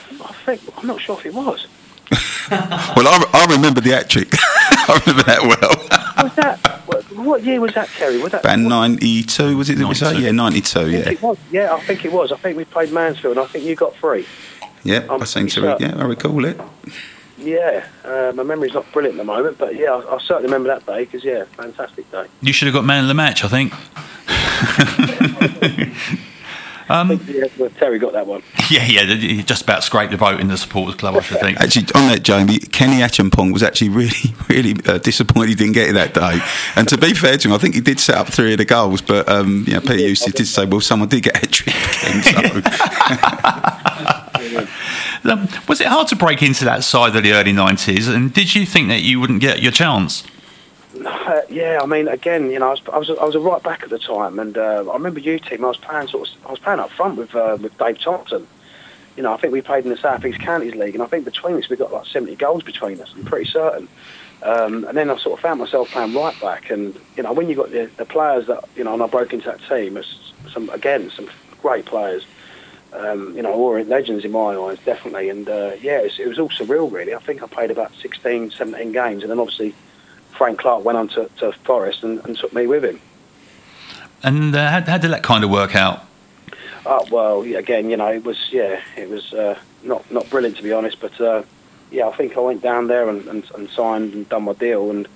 [0.46, 1.68] think I'm not sure if it was.
[2.50, 4.28] Well, I, I remember the hat trick.
[4.34, 6.24] I remember that well.
[6.24, 6.60] Was that
[7.16, 8.22] what, what year was that, Terry?
[8.22, 9.76] Was that About 92, was it?
[9.76, 10.18] Did we say?
[10.20, 11.10] Yeah, 92, I yeah.
[11.10, 11.38] it was.
[11.52, 12.32] Yeah, I think it was.
[12.32, 14.26] I think we played Mansfield, and I think you got three.
[14.84, 16.60] Yeah, I'm I seem to, pretty yeah, I recall it.
[17.38, 20.68] Yeah, uh, my memory's not brilliant at the moment, but yeah, I, I certainly remember
[20.70, 22.26] that day because yeah, fantastic day.
[22.42, 23.74] You should have got man of the match, I think.
[26.90, 28.44] um, Yeah, well, Terry got that one.
[28.70, 31.60] yeah, yeah, he just about scraped the vote in the supporters club, I should think.
[31.60, 35.90] Actually, on that, Jamie, Kenny Achampong was actually really, really uh, disappointed he didn't get
[35.90, 36.40] it that day.
[36.76, 38.66] And to be fair to him, I think he did set up three of the
[38.66, 41.76] goals, but um, you know, Peter Eustace did say, well, someone did get a trick
[41.76, 42.24] again.
[42.24, 42.62] So.
[45.26, 48.14] Um, was it hard to break into that side of the early 90s?
[48.14, 50.24] And did you think that you wouldn't get your chance?
[51.06, 53.62] Uh, yeah, I mean, again, you know, I was, I was, I was a right
[53.62, 55.66] back at the time, and uh, I remember you team.
[55.66, 58.48] I was playing sort of, I was playing up front with uh, with Dave Thompson.
[59.16, 61.26] You know, I think we played in the South East Counties League, and I think
[61.26, 63.14] between us we got like 70 goals between us.
[63.16, 63.88] I'm pretty certain.
[64.42, 67.50] Um, and then I sort of found myself playing right back, and you know, when
[67.50, 70.34] you got the, the players that you know, and I broke into that team, it's
[70.52, 71.30] some again some
[71.62, 72.26] great players.
[72.92, 75.30] Um, you know, Orient legends in my eyes, definitely.
[75.30, 77.16] And uh, yeah, it was, it was all surreal, really.
[77.16, 79.74] I think I played about 16, 17 games, and then obviously
[80.38, 83.00] Frank Clark went on to, to Forest and, and took me with him.
[84.24, 86.06] And uh, how, how did that kind of work out?
[86.86, 90.64] Uh, well, again, you know, it was yeah, it was uh, not not brilliant to
[90.64, 91.44] be honest, but uh,
[91.92, 94.90] yeah, I think I went down there and, and, and signed and done my deal.
[94.90, 95.08] And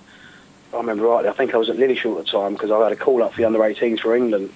[0.73, 2.91] I remember rightly, I think I was at Lilleshall at the time because I had
[2.91, 4.53] a call up for the under 18s for England,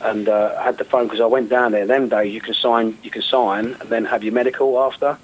[0.00, 1.86] and uh, I had the phone because I went down there.
[1.86, 5.18] Them days, you can sign, you can sign, and then have your medical after.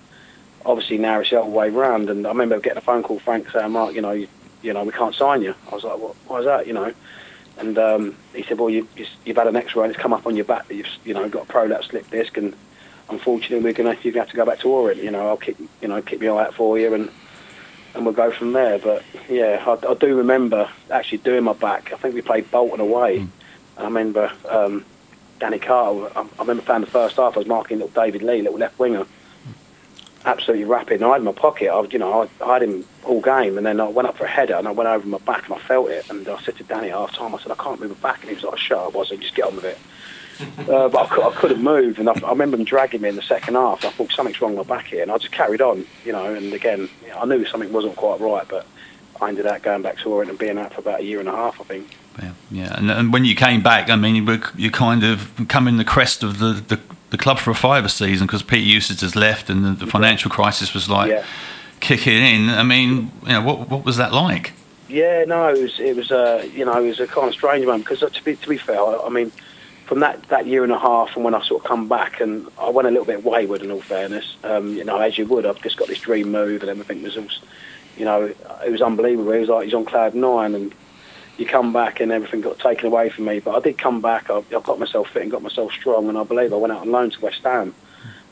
[0.65, 2.11] Obviously, now it's the other way round.
[2.11, 4.29] And I remember getting a phone call, Frank saying, "Mark, you know, you,
[4.63, 6.17] you know, we can't sign you." I was like, "What?
[6.27, 6.93] Why is that?" You know.
[7.59, 8.89] And um, he said, "Well, you,
[9.25, 11.29] you've had an X-ray and it's come up on your back that you've, you know,
[11.29, 12.55] got a prolapse slip disc, and
[13.11, 15.03] unfortunately, we're gonna you're gonna have to go back to Orient.
[15.03, 17.11] You know, I'll keep, you know, keep my eye out for you, and
[17.95, 21.93] and we'll go from there." But yeah, I, I do remember actually doing my back.
[21.93, 23.31] I think we played Bolton away, and
[23.77, 24.85] I remember um,
[25.39, 26.11] Danny Carter.
[26.17, 27.35] I, I remember playing the first half.
[27.37, 29.07] I was marking little David Lee, little left winger.
[30.25, 31.71] Absolutely rapid, and I had him in my pocket.
[31.71, 34.19] I, was- you know, I, I had him all game, and then I went up
[34.19, 36.09] for a header, and I went over my back, and I felt it.
[36.11, 38.21] And I said to Danny at half time, I said, I can't move my back,
[38.21, 39.79] and he was like, "Shut up!" I said, "Just get on with it."
[40.71, 43.23] uh, but I, I couldn't move, and I, I remember him dragging me in the
[43.23, 43.85] second half.
[43.85, 46.35] I thought something's wrong with my back here, and I just carried on, you know.
[46.35, 48.67] And again, you know, I knew something wasn't quite right, but
[49.21, 51.29] I ended up going back to Orient and being out for about a year and
[51.29, 51.97] a half, I think.
[52.23, 52.79] Yeah, yeah.
[52.79, 55.77] And, and when you came back, I mean, you, were, you kind of come in
[55.77, 56.81] the crest of the, the,
[57.11, 60.31] the club for a fiver season because Peter Eustace has left and the, the financial
[60.31, 61.25] crisis was like Yeah.
[61.81, 62.49] kicking in.
[62.51, 64.53] I mean, you know, what what was that like?
[64.89, 67.65] Yeah, no, it was it was uh, you know it was a kind of strange
[67.67, 69.31] one because uh, to be to be fair, I, I mean,
[69.87, 72.47] from that, that year and a half and when I sort of come back and
[72.61, 75.45] I went a little bit wayward in all fairness, um, you know, as you would,
[75.47, 77.27] I've just got this dream move and everything was, all,
[77.97, 78.33] you know,
[78.65, 79.33] it was unbelievable.
[79.33, 80.73] It was like he's on cloud nine and
[81.41, 83.41] you come back and everything got taken away from me.
[83.41, 84.29] But I did come back.
[84.29, 86.83] I, I got myself fit and got myself strong, and I believe I went out
[86.83, 87.75] on loan to West Ham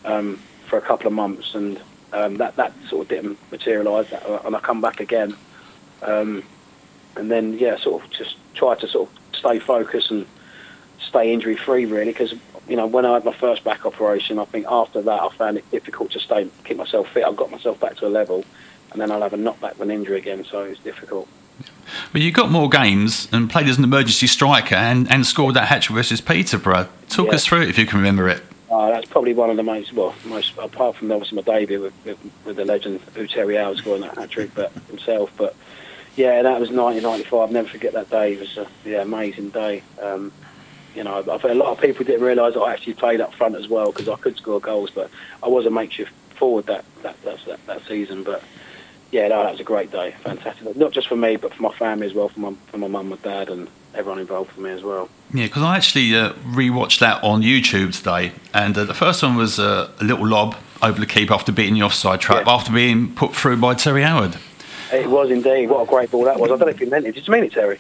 [0.05, 1.81] um, for a couple of months, and
[2.13, 4.13] um, that that sort of didn't materialise.
[4.45, 5.35] And I come back again,
[6.03, 6.45] um,
[7.17, 10.27] and then yeah, sort of just try to sort of stay focused and
[11.01, 12.35] stay injury free, really, because
[12.69, 15.57] you know when I had my first back operation, I think after that I found
[15.57, 17.25] it difficult to stay keep myself fit.
[17.25, 18.45] I got myself back to a level,
[18.93, 21.27] and then I'll have a knockback with an injury again, so it's difficult.
[22.13, 25.69] Well, you got more games and played as an emergency striker and, and scored that
[25.69, 26.89] hatch versus Peterborough.
[27.09, 27.35] Talk Yeah.
[27.35, 28.43] us through it if you can remember it.
[28.71, 31.95] Uh, that's probably one of the most, well, most apart from obviously my debut with,
[32.05, 35.33] with, with the legend Uteri Howe scoring that hat trick, but himself.
[35.39, 35.57] But
[36.17, 37.33] yeah, that was 1995.
[37.41, 38.35] I'll never forget that day.
[38.35, 39.83] It was a yeah amazing day.
[40.03, 40.33] Um,
[40.95, 43.55] you know, I think a lot of people didn't realise I actually played up front
[43.57, 45.11] as well because I could score goals, but
[45.43, 48.23] I was a makeshift forward that that that, that, that season.
[48.23, 48.43] But
[49.11, 50.77] yeah, no, that was a great day, fantastic.
[50.77, 53.13] Not just for me, but for my family as well, for my for my mum
[53.13, 55.09] and dad and everyone involved for me as well.
[55.33, 59.37] Yeah, because I actually uh, rewatched that on YouTube today, and uh, the first one
[59.37, 63.15] was uh, a little lob over the keeper after beating the offside trap, after being
[63.15, 64.37] put through by Terry Howard.
[64.93, 65.69] It was indeed.
[65.69, 66.51] What a great ball that was.
[66.51, 67.15] I don't know if you meant it.
[67.15, 67.79] Did you mean it, Terry?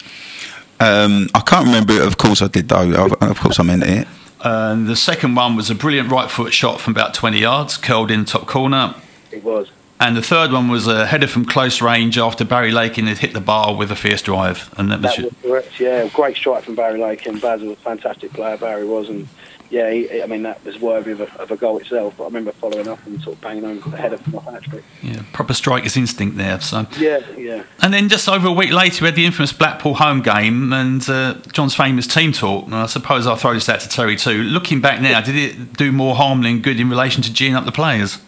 [0.80, 2.06] Um, I can't remember it.
[2.06, 3.06] Of course I did, though.
[3.06, 4.06] Of of course I meant it.
[4.44, 8.10] And the second one was a brilliant right foot shot from about 20 yards, curled
[8.10, 8.94] in top corner.
[9.32, 9.70] It was.
[10.00, 13.32] And the third one was a header from close range after Barry Lakin had hit
[13.32, 14.72] the bar with a fierce drive.
[14.78, 15.80] And that was That was correct.
[15.80, 18.56] Yeah, great strike from Barry Lake and Baz was a fantastic player.
[18.56, 19.26] Barry was, and
[19.70, 22.14] yeah, he, I mean that was worthy of a, of a goal itself.
[22.16, 24.62] But I remember following up and sort of banging home the header from my hat
[24.62, 24.84] trick.
[25.02, 26.61] yeah, proper striker's instinct there.
[26.61, 26.87] So.
[26.96, 27.64] Yeah, yeah.
[27.82, 31.06] And then just over a week later, we had the infamous Blackpool home game and
[31.11, 32.66] uh, John's famous team talk.
[32.66, 34.44] And I suppose I'll throw this out to Terry too.
[34.44, 37.64] Looking back now, did it do more harm than good in relation to geeing up
[37.64, 38.18] the players?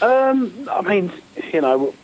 [0.00, 1.12] Um, I mean,
[1.52, 1.94] you know,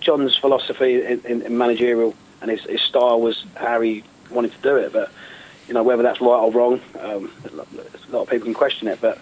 [0.00, 4.76] John's philosophy in, in, managerial and his, his style was how he wanted to do
[4.76, 4.92] it.
[4.92, 5.10] But
[5.66, 8.54] you know, whether that's right or wrong, um, a lot a lot of people can
[8.54, 9.00] question it.
[9.00, 9.18] But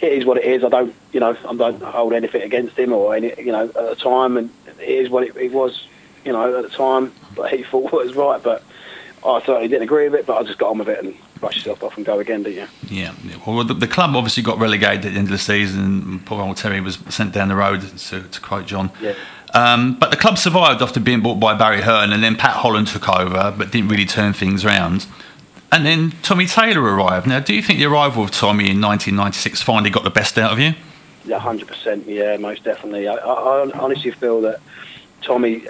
[0.00, 0.64] it is what it is.
[0.64, 3.74] I don't, you know, I don't hold anything against him or any, you know, at
[3.74, 5.86] the time, and it is what it, it was,
[6.24, 7.12] you know, at the time.
[7.36, 8.64] But he thought was right, but
[9.24, 10.26] I certainly didn't agree with it.
[10.26, 12.54] But I just got on with it and brush yourself off and go again, don't
[12.54, 12.66] you?
[12.88, 13.12] Yeah.
[13.44, 16.20] Well, the, the club obviously got relegated at the end of the season.
[16.20, 18.90] Poor old Terry was sent down the road, to, to quote John.
[19.00, 19.14] Yeah.
[19.52, 22.86] Um, but the club survived after being bought by Barry Hearn, and then Pat Holland
[22.86, 25.06] took over, but didn't really turn things round.
[25.72, 27.26] And then Tommy Taylor arrived.
[27.26, 30.52] Now, do you think the arrival of Tommy in 1996 finally got the best out
[30.52, 30.74] of you?
[31.24, 32.06] Yeah, hundred percent.
[32.06, 33.08] Yeah, most definitely.
[33.08, 34.60] I, I, I honestly feel that
[35.22, 35.66] Tommy,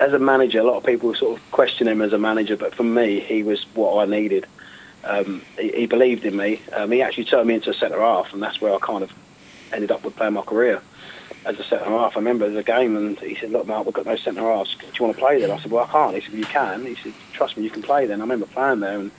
[0.00, 2.74] as a manager, a lot of people sort of question him as a manager, but
[2.74, 4.46] for me, he was what I needed.
[5.04, 6.60] Um, he, he believed in me.
[6.72, 9.12] Um, he actually turned me into a centre half, and that's where I kind of
[9.72, 10.80] ended up with playing my career
[11.44, 12.16] as a centre half.
[12.16, 14.76] I remember a game, and he said, "Look, Mark, we've got no centre halves.
[14.76, 16.86] Do you want to play then?" I said, "Well, I can't." He said, "You can."
[16.86, 19.10] He said, "Trust me, you can play then." I remember playing there and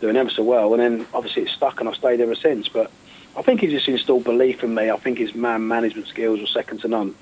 [0.00, 2.68] doing ever so well, and then obviously it stuck, and I've stayed ever since.
[2.68, 2.90] But
[3.36, 4.90] I think he just instilled belief in me.
[4.90, 7.14] I think his man management skills were second to none.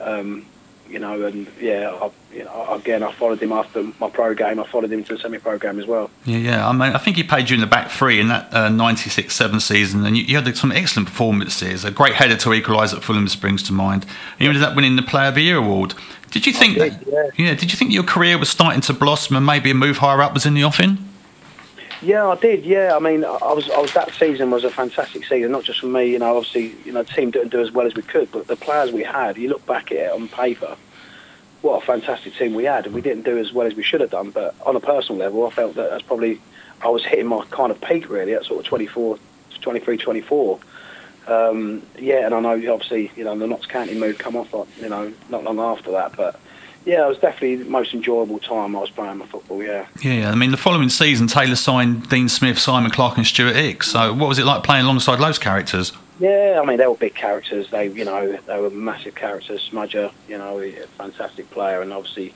[0.00, 0.46] Um,
[0.88, 4.58] you know, and yeah, I, you know, again, I followed him after my pro game.
[4.58, 6.10] I followed him to the semi-pro game as well.
[6.24, 6.68] Yeah, yeah.
[6.68, 9.60] I mean, I think he played you in the back three in that uh, 96-7
[9.60, 11.84] season, and you, you had some excellent performances.
[11.84, 14.04] A great header to equalise at Fulham springs to mind.
[14.04, 15.94] And you ended up winning the Player of the Year award.
[16.30, 17.32] Did you think did, that?
[17.38, 17.54] Yeah.
[17.54, 20.34] Did you think your career was starting to blossom and maybe a move higher up
[20.34, 21.07] was in the offing?
[22.00, 22.64] Yeah, I did.
[22.64, 25.80] Yeah, I mean, I was, I was that season was a fantastic season, not just
[25.80, 26.06] for me.
[26.06, 28.46] You know, obviously, you know, the team didn't do as well as we could, but
[28.46, 30.76] the players we had, you look back at it on paper,
[31.62, 34.00] what a fantastic team we had, and we didn't do as well as we should
[34.00, 34.30] have done.
[34.30, 36.40] But on a personal level, I felt that that's probably
[36.82, 39.18] I was hitting my kind of peak really at sort of 24,
[39.60, 40.58] 23, 24.
[41.26, 44.88] Um, yeah, and I know obviously you know the Notts County move come off you
[44.88, 46.40] know not long after that, but
[46.88, 49.62] yeah, it was definitely the most enjoyable time I was playing my football.
[49.62, 49.86] Yeah.
[50.00, 53.90] Yeah, I mean, the following season, Taylor signed Dean Smith, Simon Clark, and Stuart Hicks.
[53.90, 55.92] So, what was it like playing alongside those characters?
[56.18, 57.70] Yeah, I mean they were big characters.
[57.70, 59.68] They, you know, they were massive characters.
[59.70, 62.34] Smudger, you know, a fantastic player, and obviously,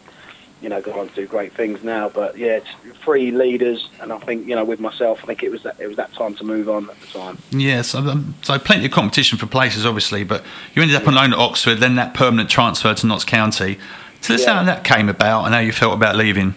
[0.60, 2.08] you know, gone on to do great things now.
[2.08, 2.68] But yeah, it's
[3.02, 5.88] three leaders, and I think you know, with myself, I think it was that it
[5.88, 7.38] was that time to move on at the time.
[7.50, 11.16] Yes, so, um, so plenty of competition for places, obviously, but you ended up on
[11.16, 13.78] loan at Oxford, then that permanent transfer to Notts County.
[14.22, 14.54] Tell us Yeah.
[14.58, 16.54] how that came about and how you felt about leaving.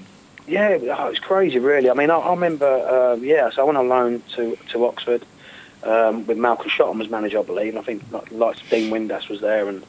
[0.48, 1.90] Yeah, it was- oh, crazy, really.
[1.90, 5.24] I mean, I, I remember, uh, yeah, so I went on loan to, to Oxford
[5.84, 7.70] um, with Malcolm Shotton as manager, I believe.
[7.70, 9.84] And I think like, Dean Windass was there, and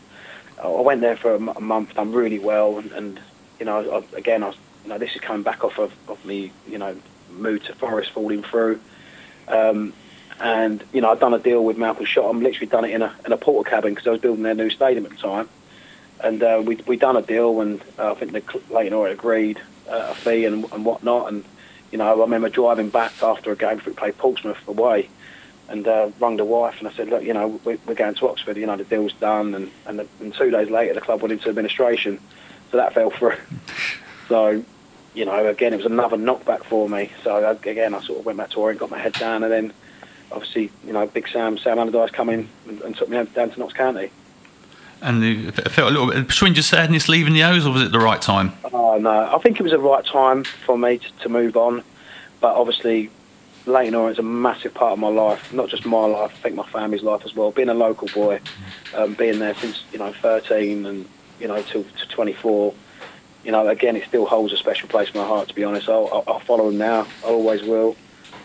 [0.62, 3.20] I went there for a, m- a month, done really well, and, and
[3.60, 6.24] you know, I, again, I was, you know, this is coming back off of, of
[6.24, 6.96] me, you know,
[7.30, 8.80] moved to Forest, falling through.
[9.48, 9.92] Um,
[10.40, 13.14] and you know, I'd done a deal with Malcolm Shotton, literally done it in a
[13.24, 15.48] in a Portakabin because I was building their new stadium at the time
[16.20, 20.08] and uh, we we done a deal, and uh, I think the Leyton agreed, uh,
[20.10, 21.32] a fee and, and whatnot.
[21.32, 21.44] And
[21.92, 23.80] you know, I remember driving back after a game.
[23.84, 25.08] We played Portsmouth away,
[25.68, 28.28] and uh, rung the wife and I said, look, you know, we, we're going to
[28.28, 28.56] Oxford.
[28.56, 29.54] You know, the deal's done.
[29.54, 32.20] And and, the, and two days later, the club went into administration,
[32.70, 33.36] so that fell through.
[34.28, 34.64] so.
[35.14, 37.10] You know, again, it was another knockback for me.
[37.24, 39.50] So uh, again, I sort of went back to Orient, got my head down, and
[39.50, 39.72] then
[40.30, 43.58] obviously, you know, Big Sam, Sam Allardyce come in and, and took me down to
[43.58, 44.10] Notts County.
[45.02, 47.92] And it felt a little bit twinge of sadness leaving the O's, or was it
[47.92, 48.52] the right time?
[48.72, 51.82] Oh no, I think it was the right time for me to, to move on.
[52.40, 53.10] But obviously,
[53.66, 56.32] Leyton Orient's a massive part of my life, not just my life.
[56.34, 57.50] I think my family's life as well.
[57.50, 58.40] Being a local boy,
[58.94, 61.08] um, being there since you know 13 and
[61.40, 62.74] you know till to 24.
[63.44, 65.48] You know, again, it still holds a special place in my heart.
[65.48, 67.06] To be honest, I'll, I'll, I'll follow him now.
[67.24, 67.96] I always will.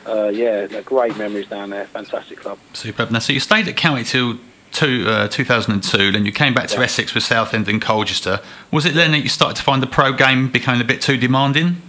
[0.06, 1.86] Uh, yeah, great memories down there.
[1.86, 2.60] Fantastic club.
[2.74, 3.10] Superb.
[3.10, 4.38] Now, so you stayed at County till
[4.72, 6.84] two, uh, 2002, then you came back to Yeah.
[6.84, 8.40] Essex with Southend and Colchester.
[8.72, 11.18] Was it then that you started to find the pro game becoming a bit too
[11.18, 11.82] demanding?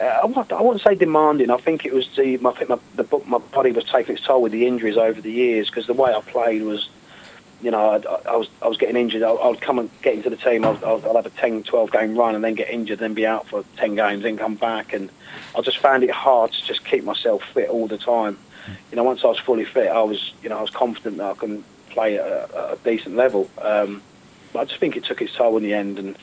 [0.00, 1.50] Uh, I, wouldn't, I wouldn't say demanding.
[1.50, 4.42] I think it was the I think my the, my body was taking its toll
[4.42, 6.90] with the injuries over the years because the way I played was,
[7.62, 9.22] you know, I, I was I was getting injured.
[9.22, 10.66] I, I would come and get into the team.
[10.66, 13.64] I'll have a 10, 12 game run and then get injured, then be out for
[13.78, 15.08] ten games, then come back, and
[15.56, 18.36] I just found it hard to just keep myself fit all the time.
[18.90, 21.30] You know, once I was fully fit, I was you know I was confident that
[21.30, 21.64] I can
[21.96, 23.48] play at a, a decent level.
[23.62, 24.02] Um,
[24.54, 26.16] I just think it took its toll in the end, and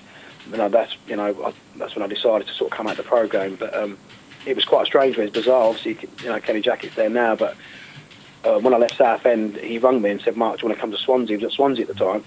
[0.49, 2.91] you know that's you know I, that's when I decided to sort of come out
[2.91, 3.55] of the pro game.
[3.55, 3.97] But um,
[4.45, 5.17] it was quite strange.
[5.17, 5.69] It was bizarre.
[5.69, 7.55] Obviously, you know Kenny Jackett's there now, but
[8.43, 10.81] uh, when I left Southend, he rung me and said, "Mark, do you want to
[10.81, 12.23] come to Swansea?" He was at Swansea at the time,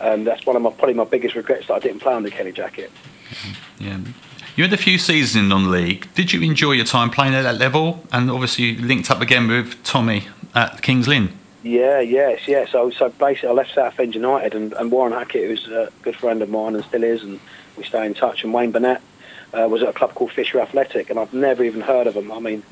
[0.00, 2.52] and that's one of my probably my biggest regrets that I didn't play under Kenny
[2.52, 2.90] Jackett.
[3.78, 3.98] Yeah.
[4.56, 6.12] You had a few seasons in non-league.
[6.14, 8.04] Did you enjoy your time playing at that level?
[8.12, 11.39] And obviously you linked up again with Tommy at Kings Lynn.
[11.62, 12.66] Yeah, yes, yeah.
[12.66, 16.40] So, so basically, I left Southend United, and, and Warren Hackett, who's a good friend
[16.40, 17.38] of mine and still is, and
[17.76, 18.44] we stay in touch.
[18.44, 19.02] And Wayne Burnett
[19.52, 22.32] uh, was at a club called Fisher Athletic, and I've never even heard of them.
[22.32, 22.62] I mean,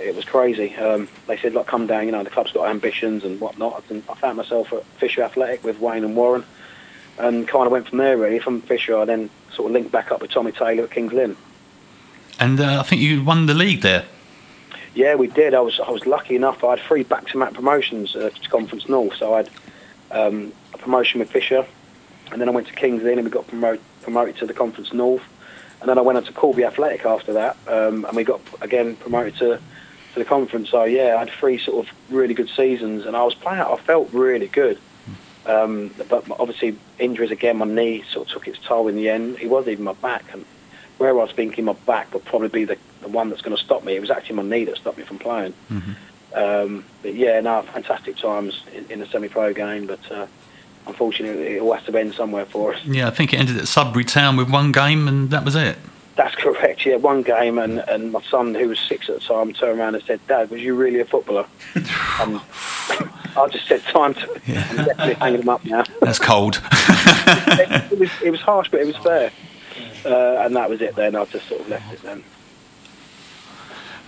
[0.00, 0.74] it was crazy.
[0.76, 2.06] Um, they said, "Look, come down.
[2.06, 5.62] You know, the club's got ambitions and whatnot." And I found myself at Fisher Athletic
[5.62, 6.44] with Wayne and Warren,
[7.18, 8.16] and kind of went from there.
[8.16, 11.12] Really, from Fisher, I then sort of linked back up with Tommy Taylor at Kings
[11.12, 11.36] Lynn.
[12.40, 14.06] And uh, I think you won the league there.
[14.94, 15.54] Yeah, we did.
[15.54, 16.62] I was I was lucky enough.
[16.62, 19.16] I had three back-to-back promotions uh, to Conference North.
[19.16, 19.50] So I had
[20.10, 21.66] um, a promotion with Fisher,
[22.30, 24.92] and then I went to Kings Lynn and we got promoted promoted to the Conference
[24.92, 25.22] North,
[25.80, 28.94] and then I went on to Corby Athletic after that, um, and we got again
[28.96, 29.60] promoted to
[30.14, 30.70] to the conference.
[30.70, 33.60] So yeah, I had three sort of really good seasons, and I was playing.
[33.60, 34.78] I felt really good.
[35.46, 37.58] Um, but obviously injuries again.
[37.58, 39.38] My knee sort of took its toll in the end.
[39.40, 40.44] It wasn't even my back, and
[40.98, 43.62] where I was thinking my back would probably be the, the one that's going to
[43.62, 43.96] stop me.
[43.96, 45.54] It was actually my knee that stopped me from playing.
[46.34, 49.86] Um, but yeah, no, fantastic times in, in the semi-pro game.
[49.86, 50.26] But uh,
[50.86, 52.84] unfortunately, it all has to end somewhere for us.
[52.84, 55.78] Yeah, I think it ended at Sudbury Town with one game, and that was it.
[56.16, 56.86] That's correct.
[56.86, 59.96] Yeah, one game, and, and my son, who was six at the time, turned around
[59.96, 62.40] and said, "Dad, was you really a footballer?" and
[63.36, 65.82] I just said, "Time to." I'm definitely hanging them up now.
[66.00, 66.62] That's cold.
[66.72, 69.32] it, it was it was harsh, but it was fair.
[70.04, 70.94] Uh, and that was it.
[70.96, 72.02] Then I just sort of left it.
[72.02, 72.24] Then.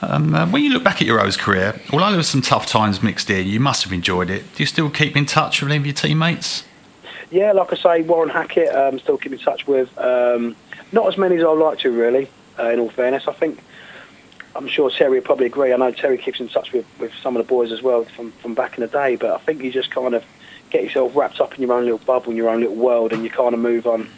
[0.03, 2.67] Um, uh, when you look back at your O's career, although there were some tough
[2.67, 4.43] times mixed in, you must have enjoyed it.
[4.55, 6.65] Do you still keep in touch with any of your teammates?
[7.31, 9.97] Yeah, like I say, Warren Hackett, um, still keep in touch with.
[9.99, 10.55] Um,
[10.93, 12.29] not as many as I'd like to, really.
[12.59, 13.59] Uh, in all fairness, I think
[14.55, 15.73] I'm sure Terry would probably agree.
[15.73, 18.33] I know Terry keeps in touch with, with some of the boys as well from,
[18.33, 19.17] from back in the day.
[19.17, 20.25] But I think you just kind of
[20.71, 23.25] get yourself wrapped up in your own little bubble, in your own little world, and
[23.25, 24.09] you kind of move on,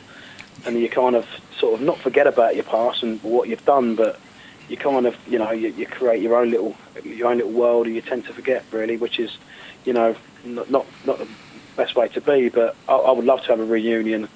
[0.66, 1.26] and you kind of
[1.58, 4.20] sort of not forget about your past and what you've done, but
[4.68, 7.86] you kind of you know you, you create your own little your own little world,
[7.86, 9.36] and you tend to forget really, which is
[9.84, 11.28] you know not not, not the
[11.76, 12.48] best way to be.
[12.48, 14.28] But I, I would love to have a reunion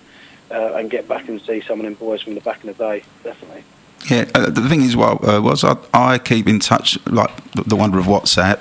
[0.51, 2.75] uh, and get back and see some of them boys from the back in the
[2.75, 3.65] day, definitely.
[4.11, 7.63] Yeah, uh, the thing is, well, uh, was I, I keep in touch, like the,
[7.63, 8.59] the wonder of WhatsApp.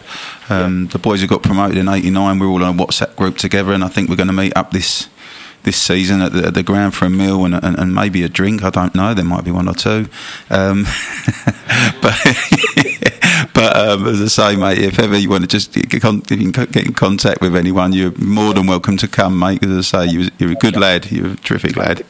[0.51, 3.73] Um, The boys who got promoted in '89, we're all on a WhatsApp group together,
[3.73, 5.09] and I think we're going to meet up this
[5.63, 8.29] this season at the, at the ground for a meal and, and, and maybe a
[8.29, 8.63] drink.
[8.63, 9.13] I don't know.
[9.13, 10.07] There might be one or two.
[10.49, 10.85] Um,
[12.01, 12.17] but
[13.53, 16.51] but um, as I say, mate, if ever you want to just get, con- you
[16.51, 19.63] get in contact with anyone, you're more than welcome to come, mate.
[19.63, 21.11] As I say, you're, you're a good lad.
[21.11, 22.05] You're a terrific lad.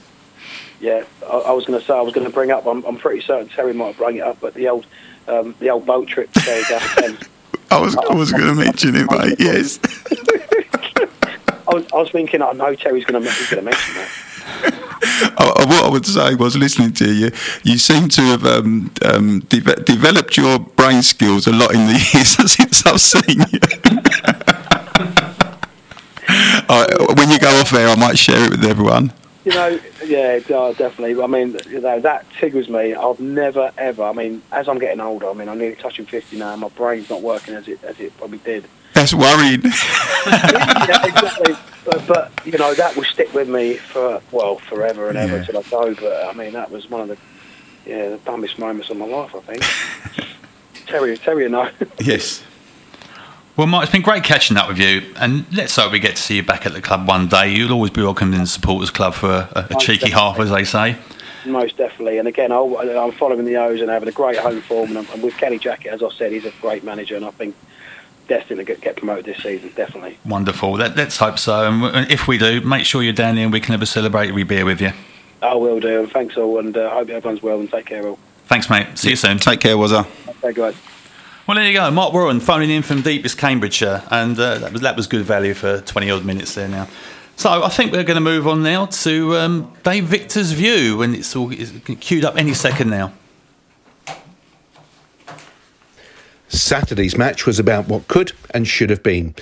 [0.80, 2.66] Yeah, I, I was going to say I was going to bring up.
[2.66, 4.86] I'm, I'm pretty certain Terry might have bring it up, but the old
[5.28, 7.18] um, the old boat trip to down
[7.72, 9.36] I was I was going to mention it, mate.
[9.40, 9.80] Yes.
[11.72, 14.10] I was, I was thinking, I know Terry's going to he's going to mention that.
[15.38, 17.32] What I would say was listening to you,
[17.64, 21.94] you seem to have um, um, de- developed your brain skills a lot in the
[22.14, 23.60] years since I've seen you.
[26.68, 29.14] I, when you go off there, I might share it with everyone.
[29.46, 31.22] You know, yeah, uh, definitely.
[31.22, 32.94] I mean, you know, that triggers me.
[32.94, 34.04] I've never, ever.
[34.04, 36.56] I mean, as I'm getting older, I mean, I'm nearly touching 50 now.
[36.58, 38.66] My brain's not working as it as it probably did.
[39.02, 39.62] That's worrying.
[40.28, 41.56] yeah, exactly.
[41.86, 45.44] But, but you know, that will stick with me for well, forever and ever Yeah.
[45.44, 45.96] till I go.
[45.96, 47.18] But I mean, that was one of the
[47.90, 49.34] yeah the dumbest moments of my life.
[49.34, 50.28] I think.
[50.86, 51.72] Terry, Terry, no.
[52.00, 52.44] yes.
[53.58, 56.22] Well, Mike, it's been great catching up with you, and let's hope we get to
[56.22, 57.52] see you back at the club one day.
[57.52, 60.52] You'll always be welcomed in the supporters club for a, a, a cheeky half, as
[60.52, 60.96] they say.
[61.48, 62.20] Most definitely.
[62.20, 64.90] And again, I'll, I'm following the O's and having a great home form.
[64.90, 67.32] And, I'm, and with Kenny Jackett, as I said, he's a great manager, and I
[67.32, 67.56] think
[68.32, 69.72] destined to get, get promoted this season.
[69.76, 70.18] Definitely.
[70.26, 70.72] Wonderful.
[70.72, 71.66] Let, let's hope so.
[71.66, 74.48] And if we do, make sure you're down here and we can have a celebratory
[74.48, 74.92] beer with you.
[75.42, 76.00] I will do.
[76.02, 77.60] And thanks all, and uh, hope everyone's well.
[77.60, 78.20] And take care all.
[78.46, 78.98] Thanks, mate.
[78.98, 79.38] See you soon.
[79.38, 80.08] Take care, Wazza.
[80.30, 80.76] Okay, guys.
[81.46, 81.92] Well, there you go.
[81.92, 85.54] Mark Warren phoning in from deepest Cambridgeshire, and uh, that, was, that was good value
[85.54, 86.88] for 20 odd minutes there now.
[87.36, 91.16] So I think we're going to move on now to um, Dave Victor's view, and
[91.16, 93.12] it's all it's queued up any second now.
[96.52, 99.36] Saturday's match was about what could and should have been.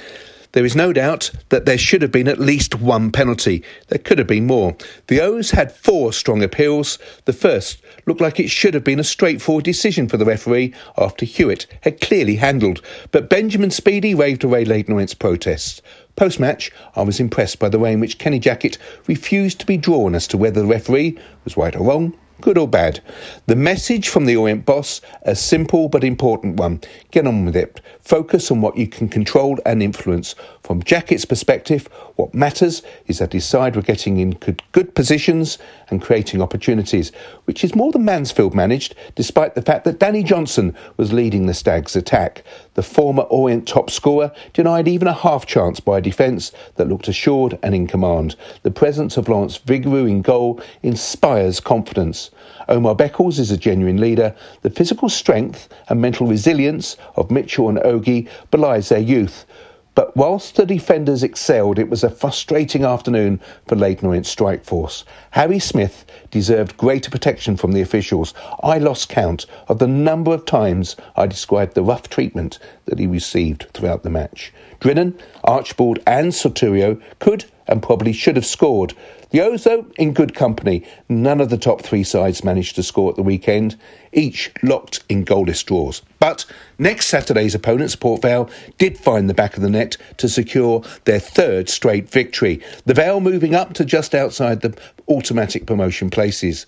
[0.52, 3.64] There is no doubt that there should have been at least one penalty.
[3.88, 4.76] There could have been more.
[5.08, 6.98] The O's had four strong appeals.
[7.26, 11.26] The first looked like it should have been a straightforward decision for the referee after
[11.26, 12.82] Hewitt had clearly handled,
[13.12, 15.82] but Benjamin Speedie waved away Leyton Orient's protests.
[16.16, 19.78] Post match, I was impressed by the way in which Kenny Jackett refused to be
[19.78, 23.02] drawn as to whether the referee was right or wrong, good or bad.
[23.48, 26.82] The message from the Orient boss, a simple but important one.
[27.12, 27.82] Get on with it.
[28.02, 30.36] Focus on what you can control and influence.
[30.70, 35.58] From Jackett's perspective, what matters is that his side were getting in good, good positions
[35.90, 37.12] and creating opportunities,
[37.46, 41.56] which is more than Mansfield managed, despite the fact that Danny Johnson was leading the
[41.56, 42.44] Stags' attack.
[42.76, 47.08] The former Orient top scorer denied even a half chance by a defence that looked
[47.08, 48.36] assured and in command.
[48.62, 52.30] The presence of Lawrence Vigouroux in goal inspires confidence.
[52.68, 54.36] Omar Beckles is a genuine leader.
[54.62, 59.48] The physical strength and mental resilience of Mitchell and Ogie belies their youth.
[59.96, 65.04] But whilst the defenders excelled, it was a frustrating afternoon for Leyton Orient's strike force.
[65.32, 68.34] Harry Smith deserved greater protection from the officials.
[68.64, 73.08] I lost count of the number of times I described the rough treatment that he
[73.08, 74.54] received throughout the match.
[74.80, 78.94] Drinan, Archibald, and Sotiriou could and probably should have scored.
[79.30, 80.84] The O's, though, in good company.
[81.08, 83.78] None of the top three sides managed to score at the weekend,
[84.12, 86.02] each locked in goalless draws.
[86.20, 86.46] But
[86.80, 91.20] next Saturday's opponents, Port Vale, did find the back of the net to secure their
[91.20, 92.62] third straight victory.
[92.86, 96.66] The Vale moving up to just outside the automatic promotion places.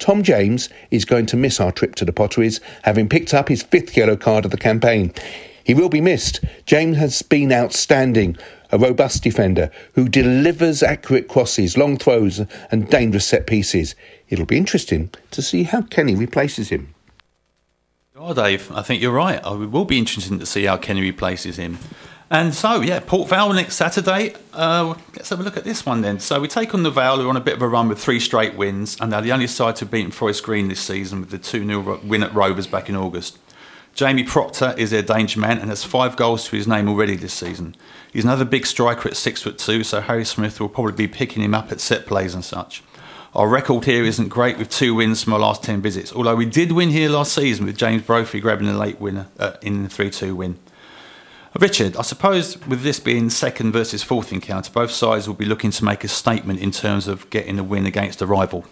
[0.00, 3.62] Tom James is going to miss our trip to the Potteries, having picked up his
[3.62, 5.12] fifth yellow card of the campaign.
[5.62, 6.40] He will be missed.
[6.64, 8.36] James has been outstanding,
[8.72, 12.40] a robust defender who delivers accurate crosses, long throws,
[12.70, 13.94] and dangerous set pieces.
[14.28, 16.94] It'll be interesting to see how Kenny replaces him.
[18.16, 19.40] Oh, Dave, I think you're right.
[19.44, 21.78] It will be interesting to see how Kenny replaces him.
[22.32, 24.34] And so, yeah, Port Vale next Saturday.
[24.52, 26.20] Uh, let's have a look at this one then.
[26.20, 27.98] So we take on the Vale, who are on a bit of a run with
[27.98, 31.30] three straight wins, and they're the only side to beaten Forest Green this season with
[31.30, 33.38] the 2 0 win at Rovers back in August.
[33.94, 37.34] Jamie Proctor is their danger man and has five goals to his name already this
[37.34, 37.74] season.
[38.12, 41.42] He's another big striker at six foot two, so Harry Smith will probably be picking
[41.42, 42.82] him up at set plays and such.
[43.34, 46.46] Our record here isn't great with two wins from our last 10 visits, although we
[46.46, 49.88] did win here last season with James Brophy grabbing a late winner uh, in the
[49.88, 50.58] 3 2 win.
[51.58, 55.70] Richard, I suppose with this being second versus fourth encounter, both sides will be looking
[55.72, 58.64] to make a statement in terms of getting a win against a rival.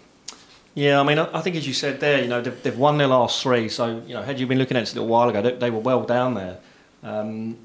[0.75, 3.07] Yeah, I mean, I think as you said there, you know, they've, they've won their
[3.07, 3.67] last three.
[3.67, 5.69] So, you know, had you been looking at this a little while ago, they, they
[5.71, 6.59] were well down there.
[7.03, 7.57] Um,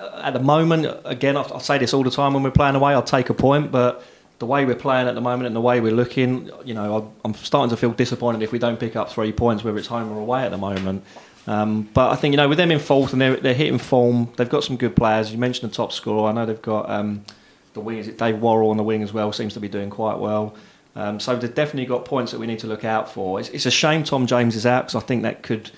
[0.00, 2.92] at the moment, again, I, I say this all the time when we're playing away,
[2.92, 4.02] I'll take a point, but
[4.38, 7.34] the way we're playing at the moment and the way we're looking, you know, I'm
[7.34, 10.18] starting to feel disappointed if we don't pick up three points, whether it's home or
[10.18, 11.04] away at the moment.
[11.46, 14.32] Um, but I think, you know, with them in fourth and they're, they're hitting form,
[14.36, 15.30] they've got some good players.
[15.30, 16.30] You mentioned the top scorer.
[16.30, 17.24] I know they've got um,
[17.74, 19.90] the wing, is it Dave Worrall on the wing as well, seems to be doing
[19.90, 20.54] quite well.
[20.96, 23.40] Um, so they've definitely got points that we need to look out for.
[23.40, 25.70] It's, it's a shame Tom James is out because I think that could,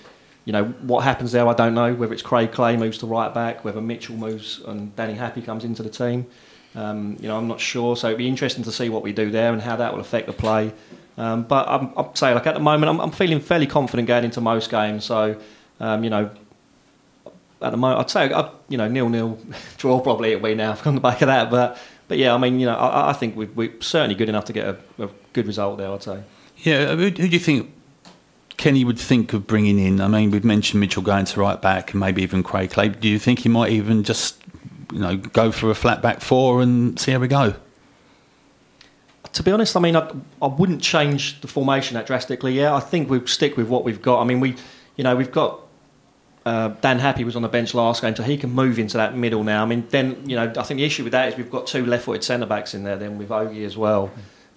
[0.45, 1.93] you know, what happens there, I don't know.
[1.93, 5.63] Whether it's Craig Clay moves to right back, whether Mitchell moves and Danny Happe comes
[5.63, 6.25] into the team.
[6.75, 7.95] Um, you know, I'm not sure.
[7.95, 10.27] So it'd be interesting to see what we do there and how that will affect
[10.27, 10.73] the play.
[11.17, 14.25] Um, but I'm, I'm saying, like at the moment, I'm, I'm feeling fairly confident going
[14.25, 15.05] into most games.
[15.05, 15.39] So,
[15.79, 16.31] um, you know,
[17.61, 19.39] at the moment, I'd say, i you know, nil nil
[19.77, 21.51] draw probably it'll be now on the back of that.
[21.51, 21.77] But
[22.07, 24.53] but yeah, I mean, you know, I, I think we, we're certainly good enough to
[24.53, 25.91] get a, a good result there.
[25.91, 26.23] I'd say.
[26.57, 27.71] Yeah, who do you think
[28.57, 29.99] Kenny would think of bringing in?
[29.99, 32.89] I mean, we've mentioned Mitchell going to right back and maybe even Craig Clay.
[32.89, 34.41] Do you think he might even just,
[34.91, 37.55] you know, go for a flat back four and see how we go?
[39.33, 42.53] to be honest, I mean, I, I wouldn't change the formation that drastically.
[42.53, 44.21] Yeah, I think we'll stick with what we've got.
[44.21, 44.55] I mean, we,
[44.95, 45.59] you know, we've got
[46.45, 49.17] uh, Dan Happe was on the bench last game, so he can move into that
[49.17, 49.63] middle now.
[49.63, 51.85] I mean, then you know, I think the issue with that is we've got two
[51.85, 54.11] left-footed centre backs in there, then with Ogie as well.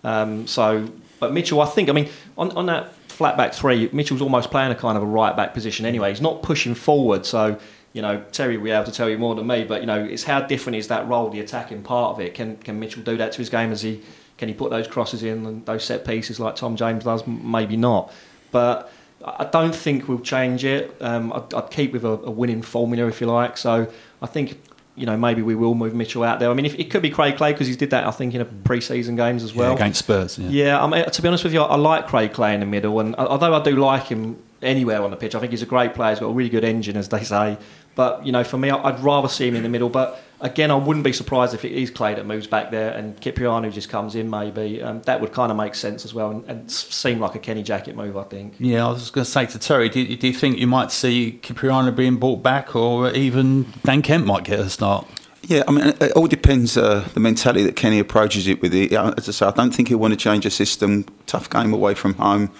[0.04, 0.90] Um, so,
[1.20, 4.70] but Mitchell, I think, I mean, on, on that flat back three, Mitchell's almost playing
[4.70, 6.10] a kind of a right back position anyway.
[6.10, 7.58] He's not pushing forward, so
[7.94, 9.64] you know, Terry will be able to tell you more than me.
[9.64, 12.34] But you know, it's how different is that role, the attacking part of it.
[12.34, 13.72] Can can Mitchell do that to his game?
[13.72, 14.02] As he
[14.36, 17.26] can he put those crosses in and those set pieces like Tom James does?
[17.26, 18.12] Maybe not,
[18.50, 18.92] but.
[19.24, 20.94] I don't think we'll change it.
[21.00, 23.56] Um, I'd, I'd, keep with a, a, winning formula, if you like.
[23.56, 23.90] So
[24.20, 24.60] I think,
[24.96, 26.50] you know, maybe we will move Mitchell out there.
[26.50, 28.40] I mean, if, it could be Craig Clay because he did that, I think, in
[28.40, 30.38] a pre-season games as well yeah, against Spurs.
[30.38, 30.48] Yeah.
[30.48, 32.66] yeah, I mean, to be honest with you, I, I like Craig Clay in the
[32.66, 35.66] middle, and although I do like him anywhere on the pitch, I think he's a
[35.66, 36.10] great player.
[36.10, 37.58] He's got a really good engine, as they say.
[37.94, 39.88] But you know, for me, I'd rather see him in the middle.
[39.88, 43.18] But again, I wouldn't be surprised if it is Clay that moves back there and
[43.20, 44.30] Kyprianou just comes in.
[44.30, 47.38] Maybe um, that would kind of make sense as well, and, and, seem like a
[47.38, 48.16] Kenny Jackett move.
[48.16, 48.54] I think.
[48.58, 51.38] Yeah, I was going to say to Terry, do, do you think you might see
[51.42, 55.06] Kyprianou being brought back, or even Dan Kemp might get a start?
[55.42, 58.74] Yeah, I mean, it all depends uh, the mentality that Kenny approaches it with.
[58.74, 58.92] It.
[58.92, 61.04] As I say, I don't think he'll want to change the system.
[61.26, 62.50] Tough game away from home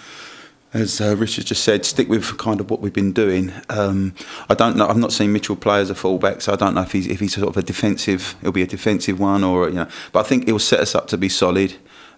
[0.72, 3.52] as uh, Richard just said, stick with kind of what we've been doing.
[3.68, 4.14] Um,
[4.48, 4.86] I don't know.
[4.86, 7.20] I've not seen Mitchell play as a fullback, so I don't know if he's if
[7.20, 8.34] he's sort of a defensive.
[8.40, 9.88] It'll be a defensive one, or you know.
[10.12, 11.74] But I think he'll set us up to be solid.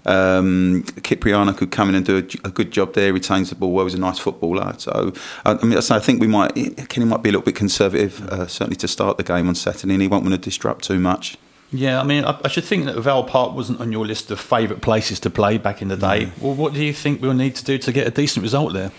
[0.06, 3.12] Um, Kyprianou could come in and do a, a, good job there.
[3.12, 3.84] Retains the ball well.
[3.84, 4.74] He's a nice footballer.
[4.78, 5.12] So
[5.44, 6.54] I, mean, I think we might.
[6.88, 9.92] Kenny might be a little bit conservative, uh, certainly to start the game on Saturday,
[9.92, 11.36] and he won't want to disrupt too much.
[11.70, 14.40] Yeah, I mean, I, I, should think that Vale Park wasn't on your list of
[14.40, 16.26] favourite places to play back in the day.
[16.26, 16.40] Mm.
[16.40, 18.90] Well, what do you think we'll need to do to get a decent result there?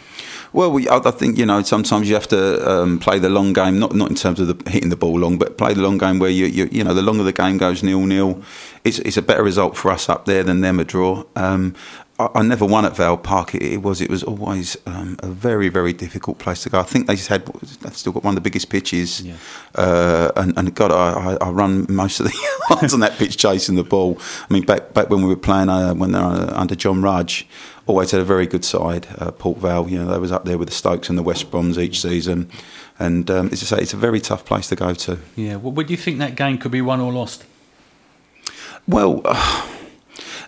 [0.52, 3.78] Well, we, I think you know sometimes you have to um, play the long game,
[3.78, 6.18] not not in terms of the, hitting the ball long, but play the long game
[6.18, 8.42] where you you, you know the longer the game goes nil nil,
[8.84, 11.24] it's, it's a better result for us up there than them a draw.
[11.36, 11.76] Um,
[12.20, 13.56] I, never won at Vale Park.
[13.56, 16.80] It, it was it was always um, a very very difficult place to go.
[16.80, 19.38] I think they just had they've still got one of the biggest pitches, yeah.
[19.76, 23.76] uh, and, and God, I, I, run most of the yards on that pitch chasing
[23.76, 24.20] the ball.
[24.50, 27.48] I mean, back back when we were playing uh, when they were under John Rudge,
[27.88, 29.08] always had a very good side.
[29.18, 31.50] Uh, Port Vale, you know, they was up there with the Stokes and the West
[31.50, 32.52] Broms each season,
[33.00, 35.20] and um, as I say, it's a very tough place to go to.
[35.38, 37.46] Yeah, well, would you think that game could be won or lost?
[38.86, 39.22] Well.
[39.24, 39.68] Uh,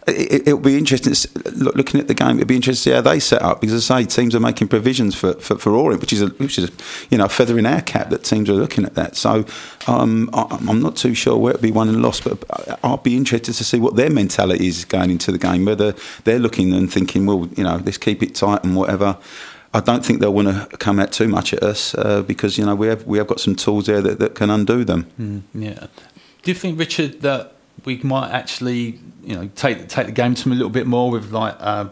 [0.07, 1.13] it, will be interesting
[1.53, 2.37] looking at the game.
[2.37, 4.39] It'll be interesting to see how they set up because, as I say, teams are
[4.39, 6.73] making provisions for for, for Orient, which is a which is a,
[7.09, 9.15] you know a feather in our cap that teams are looking at that.
[9.15, 9.45] So
[9.87, 12.43] um, I'm not too sure where it'll be won and lost, but
[12.83, 15.65] I'll be interested to see what their mentality is going into the game.
[15.65, 15.93] Whether
[16.23, 19.17] they're looking and thinking, well, you know, let's keep it tight and whatever.
[19.73, 22.65] I don't think they'll want to come out too much at us uh, because you
[22.65, 25.05] know we have we have got some tools there that, that can undo them.
[25.19, 25.87] Mm, yeah.
[26.41, 27.53] Do you think, Richard, that
[27.85, 31.11] we might actually, you know, take take the game to them a little bit more
[31.11, 31.89] with like uh,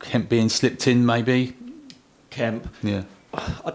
[0.00, 1.56] Kemp being slipped in, maybe.
[2.30, 2.68] Kemp.
[2.82, 3.04] Yeah.
[3.32, 3.74] I,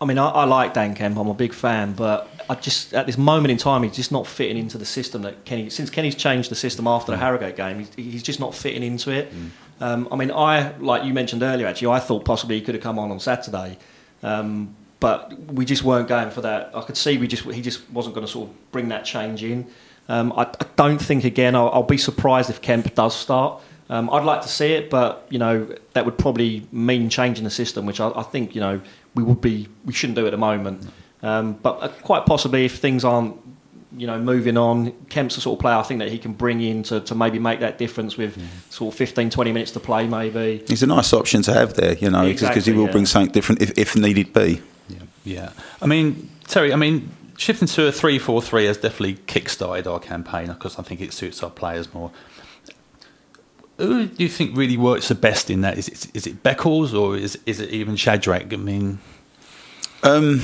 [0.00, 1.16] I mean, I, I, like Dan Kemp.
[1.16, 4.26] I'm a big fan, but I just at this moment in time, he's just not
[4.26, 5.70] fitting into the system that Kenny.
[5.70, 7.20] Since Kenny's changed the system after the mm.
[7.20, 9.32] Harrogate game, he's, he's just not fitting into it.
[9.32, 9.50] Mm.
[9.78, 11.66] Um, I mean, I like you mentioned earlier.
[11.66, 13.78] Actually, I thought possibly he could have come on on Saturday.
[14.22, 16.70] Um, but we just weren't going for that.
[16.74, 19.42] I could see we just he just wasn't going to sort of bring that change
[19.42, 19.66] in.
[20.08, 21.54] Um, I, I, don't think again.
[21.54, 23.60] I'll, I'll, be surprised if Kemp does start.
[23.88, 27.50] Um, I'd like to see it, but you know that would probably mean changing the
[27.50, 28.80] system, which I, I think you know
[29.14, 30.88] we would be we shouldn't do at the moment.
[31.22, 33.36] Um, but uh, quite possibly, if things aren't
[33.96, 36.60] you know moving on, Kemp's the sort of player I think that he can bring
[36.60, 38.38] in to, to maybe make that difference with
[38.70, 40.06] sort of 15, 20 minutes to play.
[40.06, 42.92] Maybe he's a nice option to have there, you know, because exactly, he will yeah.
[42.92, 44.62] bring something different if, if needed be.
[44.88, 45.50] Yeah, yeah.
[45.80, 46.72] I mean, Terry.
[46.72, 51.12] I mean, shifting to a three-four-three has definitely kick-started our campaign because I think it
[51.12, 52.10] suits our players more.
[53.78, 55.76] Who do you think really works the best in that?
[55.76, 58.50] Is it, is it Beckles or is is it even Shadrach?
[58.50, 59.00] I mean,
[60.02, 60.40] um,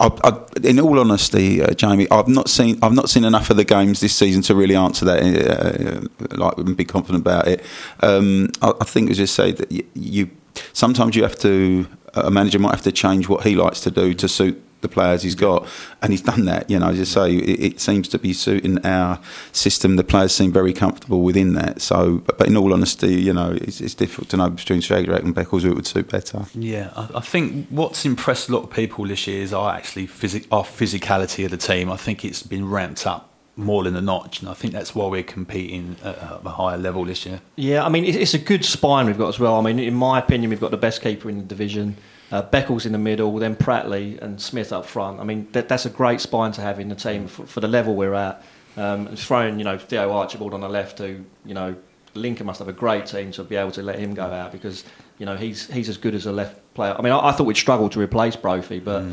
[0.00, 3.56] I, I, in all honesty, uh, Jamie, I've not seen I've not seen enough of
[3.56, 6.08] the games this season to really answer that.
[6.20, 7.64] Uh, like, and be confident about it.
[8.00, 10.30] Um, I, I, think, as you say, that you, you
[10.72, 14.14] sometimes you have to a manager might have to change what he likes to do
[14.14, 15.66] to suit the players he's got,
[16.02, 16.70] and he's done that.
[16.70, 19.20] You know, as I say, it, it, seems to be suiting our
[19.52, 19.96] system.
[19.96, 21.80] The players seem very comfortable within that.
[21.80, 25.22] So, but, but in all honesty, you know, it's, it's difficult to know between Shadrach
[25.22, 26.46] and Beckles who it would suit better.
[26.54, 30.06] Yeah, I, I, think what's impressed a lot of people this year is our actually
[30.06, 31.90] phys- our physicality of the team.
[31.90, 35.08] I think it's been ramped up more than a notch, and I think that's why
[35.08, 37.40] we're competing at a higher level this year.
[37.56, 39.56] Yeah, I mean, it's a good spine we've got as well.
[39.56, 41.96] I mean, in my opinion, we've got the best keeper in the division.
[42.30, 45.18] Uh, Beckles in the middle, then Pratley and Smith up front.
[45.18, 47.68] I mean, that, that's a great spine to have in the team for, for the
[47.68, 48.42] level we're at.
[48.76, 51.74] Um, and throwing, you know, Theo Archibald on the left, who, you know,
[52.14, 54.84] Lincoln must have a great team to be able to let him go out because
[55.18, 56.94] you know he's he's as good as a left player.
[56.98, 59.04] I mean, I, I thought we'd struggle to replace Brophy, but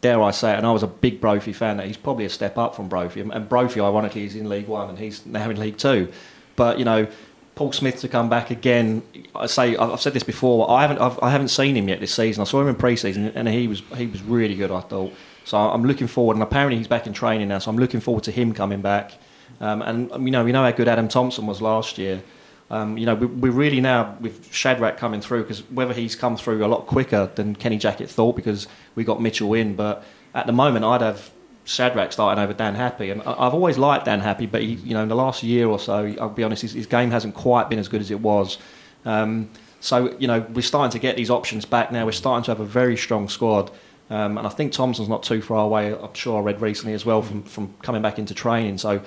[0.00, 1.76] dare I say it, and I was a big Brophy fan.
[1.76, 4.68] That he's probably a step up from Brophy, and, and Brophy, ironically, is in League
[4.68, 6.12] One and he's now in League Two.
[6.56, 7.06] But you know,
[7.54, 9.02] Paul Smith to come back again.
[9.34, 10.70] I say I've said this before.
[10.70, 12.40] I haven't I've, I haven't seen him yet this season.
[12.40, 14.70] I saw him in pre-season, and he was he was really good.
[14.70, 15.12] I thought.
[15.44, 17.58] So I'm looking forward, and apparently he's back in training now.
[17.58, 19.12] So I'm looking forward to him coming back.
[19.60, 22.22] Um, and um, you know, we know how good Adam Thompson was last year.
[22.70, 26.36] Um, you know, we, we're really now with Shadrach coming through because whether he's come
[26.36, 30.46] through a lot quicker than Kenny Jackett thought because we got Mitchell in, but at
[30.46, 31.30] the moment I'd have
[31.64, 34.94] Shadrach starting over Dan Happe, and I- I've always liked Dan Happe, but he, you
[34.94, 37.68] know, in the last year or so, I'll be honest, his, his game hasn't quite
[37.70, 38.58] been as good as it was.
[39.04, 39.50] Um,
[39.80, 42.04] so you know, we're starting to get these options back now.
[42.04, 43.70] We're starting to have a very strong squad.
[44.10, 45.94] Um, and I think Thompson's not too far away.
[45.94, 48.76] I'm sure I read recently as well from, from coming back into training.
[48.78, 49.00] So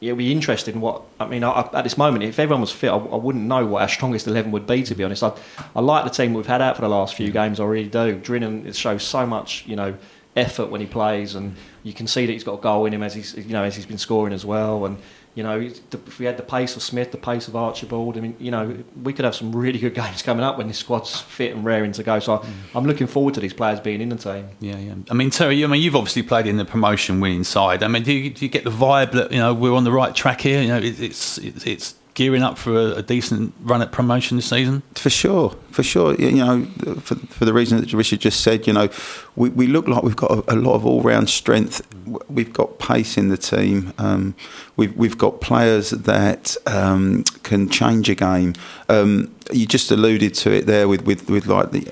[0.00, 1.44] it'll be interesting what I mean.
[1.44, 4.26] I, at this moment, if everyone was fit, I, I wouldn't know what our strongest
[4.26, 4.82] eleven would be.
[4.82, 5.32] To be honest, I,
[5.76, 7.60] I like the team we've had out for the last few games.
[7.60, 8.18] I really do.
[8.18, 9.94] Drinan it shows so much, you know,
[10.36, 13.02] effort when he plays, and you can see that he's got a goal in him
[13.02, 14.84] as he's you know as he's been scoring as well.
[14.84, 14.98] And
[15.34, 18.36] you know, if we had the pace of Smith, the pace of Archibald, I mean,
[18.40, 21.54] you know, we could have some really good games coming up when this squad's fit
[21.54, 22.18] and raring to go.
[22.18, 22.52] So I, mm.
[22.74, 24.48] I'm looking forward to these players being in the team.
[24.58, 24.94] Yeah, yeah.
[25.08, 27.82] I mean, Terry, I mean, you've obviously played in the promotion winning side.
[27.82, 29.92] I mean, do you, do you get the vibe that you know we're on the
[29.92, 30.62] right track here?
[30.62, 34.36] You know, it, it's it's, it's gearing up for a, a decent run at promotion
[34.36, 34.82] this season.
[34.94, 36.14] For sure, for sure.
[36.16, 36.66] You know,
[37.00, 38.90] for, for the reason that Richard just said, you know,
[39.36, 41.80] we, we look like we've got a, a lot of all round strength.
[42.28, 43.94] We've got pace in the team.
[43.96, 44.34] Um,
[44.76, 48.52] we've we've got players that um, can change a game.
[48.90, 51.90] Um, you just alluded to it there with, with, with like the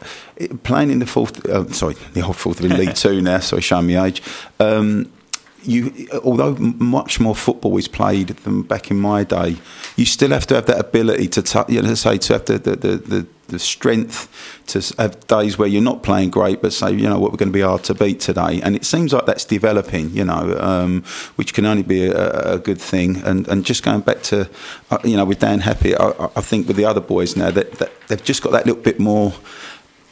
[0.62, 1.42] playing in the fourth.
[1.46, 3.38] Uh, sorry, the old fourth in League Two now.
[3.38, 4.22] Sorry, showing me age.
[4.60, 5.10] Um,
[5.64, 9.56] you, although much more football is played than back in my day,
[9.96, 12.58] you still have to have that ability to, t- you know, say to have the,
[12.58, 14.28] the, the, the, strength
[14.66, 17.48] to have days where you're not playing great, but say, you know, what we're going
[17.48, 18.60] to be hard to beat today.
[18.62, 21.02] And it seems like that's developing, you know, um,
[21.36, 23.16] which can only be a, a good thing.
[23.24, 24.48] And, and just going back to,
[24.90, 27.50] uh, you know, with Dan Happe, I, I- I think with the other boys now
[27.50, 29.32] that, that they've just got that little bit more.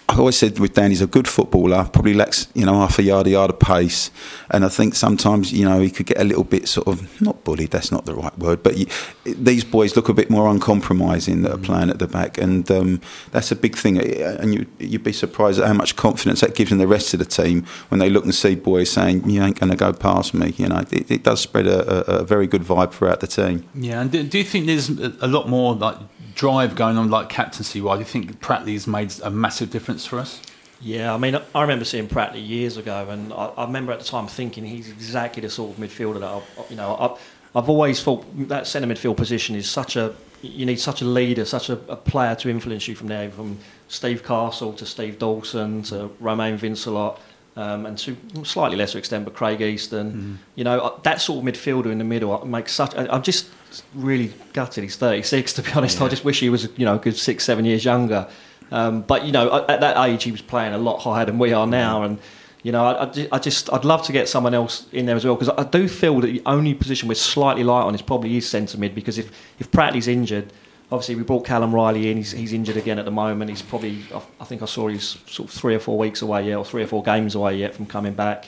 [0.08, 1.88] I always said with Dan, he's a good footballer.
[1.92, 4.12] Probably lacks, you know, half a yard, a yard of pace,
[4.50, 7.42] and I think sometimes, you know, he could get a little bit sort of not
[7.42, 7.72] bullied.
[7.72, 8.86] That's not the right word, but you,
[9.24, 13.00] these boys look a bit more uncompromising that are playing at the back, and um,
[13.32, 13.98] that's a big thing.
[14.00, 17.18] And you, you'd be surprised at how much confidence that gives in the rest of
[17.18, 20.34] the team when they look and see boys saying, "You ain't going to go past
[20.34, 23.26] me." You know, it, it does spread a, a, a very good vibe throughout the
[23.26, 23.68] team.
[23.74, 25.96] Yeah, and do, do you think there's a lot more like
[26.36, 27.96] drive going on, like captaincy wise?
[27.96, 30.40] Do you think Pratley's made a massive difference for us?
[30.80, 34.04] Yeah, I mean, I remember seeing Pratley years ago, and I, I remember at the
[34.04, 38.02] time thinking he's exactly the sort of midfielder that I, you know, I, I've always
[38.02, 41.80] thought that centre midfield position is such a you need such a leader, such a,
[41.88, 43.58] a player to influence you from there, from
[43.88, 47.18] Steve Castle to Steve Dawson to Romain Vincelot.
[47.58, 48.14] Um, and to
[48.44, 52.44] slightly lesser extent, but Craig Easton, you know, that sort of midfielder in the middle
[52.44, 52.94] makes such.
[52.94, 53.48] I'm just
[53.94, 54.84] really gutted.
[54.84, 56.00] He's 36, to be honest.
[56.00, 58.28] I just wish he was, you know, a good six, seven years younger.
[58.70, 61.38] Um, but you know, at at that age, he was playing a lot higher than
[61.38, 62.18] we are now, and
[62.64, 65.36] you know, I, I just I'd love to get someone else in there as well
[65.36, 68.48] because I do feel that the only position we're slightly light on is probably his
[68.48, 70.52] centre mid because if if Pratley's injured.
[70.90, 72.16] Obviously, we brought Callum Reilly in.
[72.16, 73.50] He's, he's injured again at the moment.
[73.50, 76.46] He's probably, I- I think I saw he's sort of three or four weeks away
[76.46, 78.46] yet, or three or four games away yet from coming back.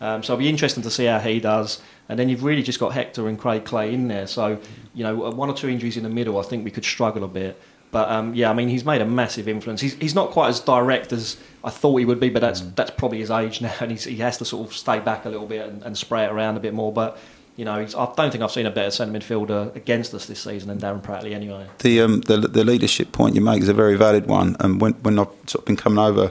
[0.00, 1.80] Um, so it'll be interesting to see how he does.
[2.08, 4.26] And then you've really just got Hector and Craig Clay in there.
[4.26, 4.58] So,
[4.94, 7.24] you know, uh, one or two injuries in the middle, I think we could struggle
[7.24, 7.60] a bit.
[7.90, 9.80] But um, yeah, I mean, he's made a massive influence.
[9.80, 12.90] He's, he's not quite as direct as I thought he would be, but that's that's
[12.90, 15.46] probably his age now, and he's, he has to sort of stay back a little
[15.46, 16.92] bit and, and spray it around a bit more.
[16.92, 17.18] But
[17.56, 20.40] you know, he's, I don't think I've seen a better centre midfielder against us this
[20.40, 21.66] season than Darren Pratley anyway.
[21.78, 24.56] The, um, the the leadership point you make is a very valid one.
[24.60, 26.30] And when when I've sort of been coming over,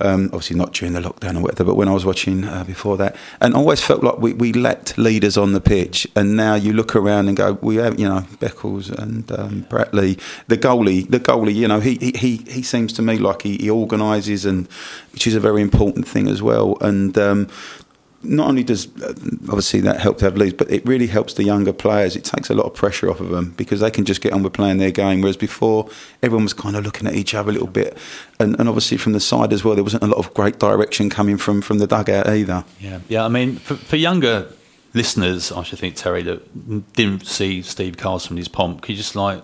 [0.00, 2.96] um, obviously not during the lockdown or whatever, but when I was watching uh, before
[2.98, 6.06] that, and I always felt like we, we lacked leaders on the pitch.
[6.14, 10.56] And now you look around and go, we have you know Beckles and um, the
[10.56, 11.54] goalie, the goalie.
[11.54, 14.68] You know he he he, he seems to me like he, he organises and
[15.12, 16.76] which is a very important thing as well.
[16.80, 17.48] And um,
[18.22, 19.14] not only does uh,
[19.48, 22.16] obviously that help to have leads, but it really helps the younger players.
[22.16, 24.42] It takes a lot of pressure off of them because they can just get on
[24.42, 25.20] with playing their game.
[25.20, 25.88] Whereas before,
[26.22, 27.96] everyone was kind of looking at each other a little bit,
[28.40, 31.10] and, and obviously from the side as well, there wasn't a lot of great direction
[31.10, 32.64] coming from from the dugout either.
[32.80, 33.24] Yeah, yeah.
[33.24, 34.52] I mean, for, for younger
[34.94, 38.82] listeners, I should think Terry that didn't see Steve Castle in his pomp.
[38.82, 39.42] Could you just like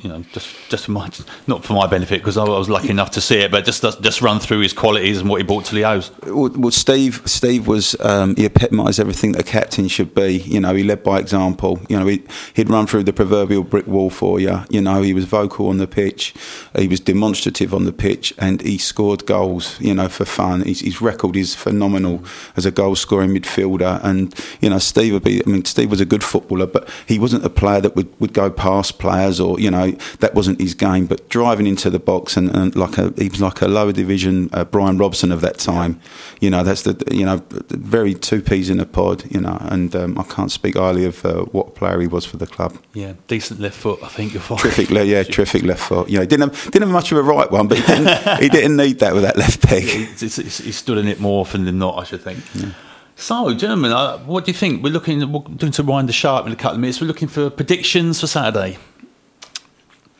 [0.00, 1.10] you know, just just for my
[1.46, 4.22] not for my benefit because I was lucky enough to see it, but just just
[4.22, 6.12] run through his qualities and what he brought to Leo's.
[6.24, 10.36] Well, Steve, Steve was um, he epitomised everything that a captain should be.
[10.38, 11.80] You know, he led by example.
[11.88, 12.22] You know, he,
[12.54, 14.62] he'd run through the proverbial brick wall for you.
[14.70, 16.32] You know, he was vocal on the pitch,
[16.76, 19.80] he was demonstrative on the pitch, and he scored goals.
[19.80, 20.62] You know, for fun.
[20.62, 22.22] His, his record is phenomenal
[22.56, 24.00] as a goal scoring midfielder.
[24.04, 25.42] And you know, Steve would be.
[25.44, 28.32] I mean, Steve was a good footballer, but he wasn't a player that would, would
[28.32, 29.87] go past players or you know
[30.20, 31.06] that wasn't his game.
[31.06, 34.50] But driving into the box and, and like a he was like a lower division
[34.52, 36.00] uh, Brian Robson of that time.
[36.40, 39.24] You know, that's the you know very two peas in a pod.
[39.32, 42.36] You know, and um, I can't speak highly of uh, what player he was for
[42.36, 42.76] the club.
[42.92, 44.00] Yeah, decent left foot.
[44.02, 44.58] I think you're fine.
[44.58, 46.08] Terrific, le- yeah, terrific left foot.
[46.08, 48.48] You know, didn't have, didn't have much of a right one, but he didn't, he
[48.48, 49.84] didn't need that with that left peg.
[49.84, 52.40] He, he stood in it more often than not, I should think.
[52.54, 52.72] Yeah.
[53.20, 54.82] So, gentlemen, uh, what do you think?
[54.82, 57.00] We're looking, we're doing to wind the sharp in a couple of minutes.
[57.00, 58.78] We're looking for predictions for Saturday.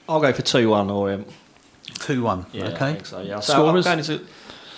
[0.09, 1.27] I'll go for two one or um,
[2.01, 2.47] two one.
[2.53, 2.91] Yeah, okay.
[2.91, 3.21] I think so.
[3.21, 3.41] Yeah.
[3.41, 3.87] So Scorers.
[3.87, 4.27] I'm going into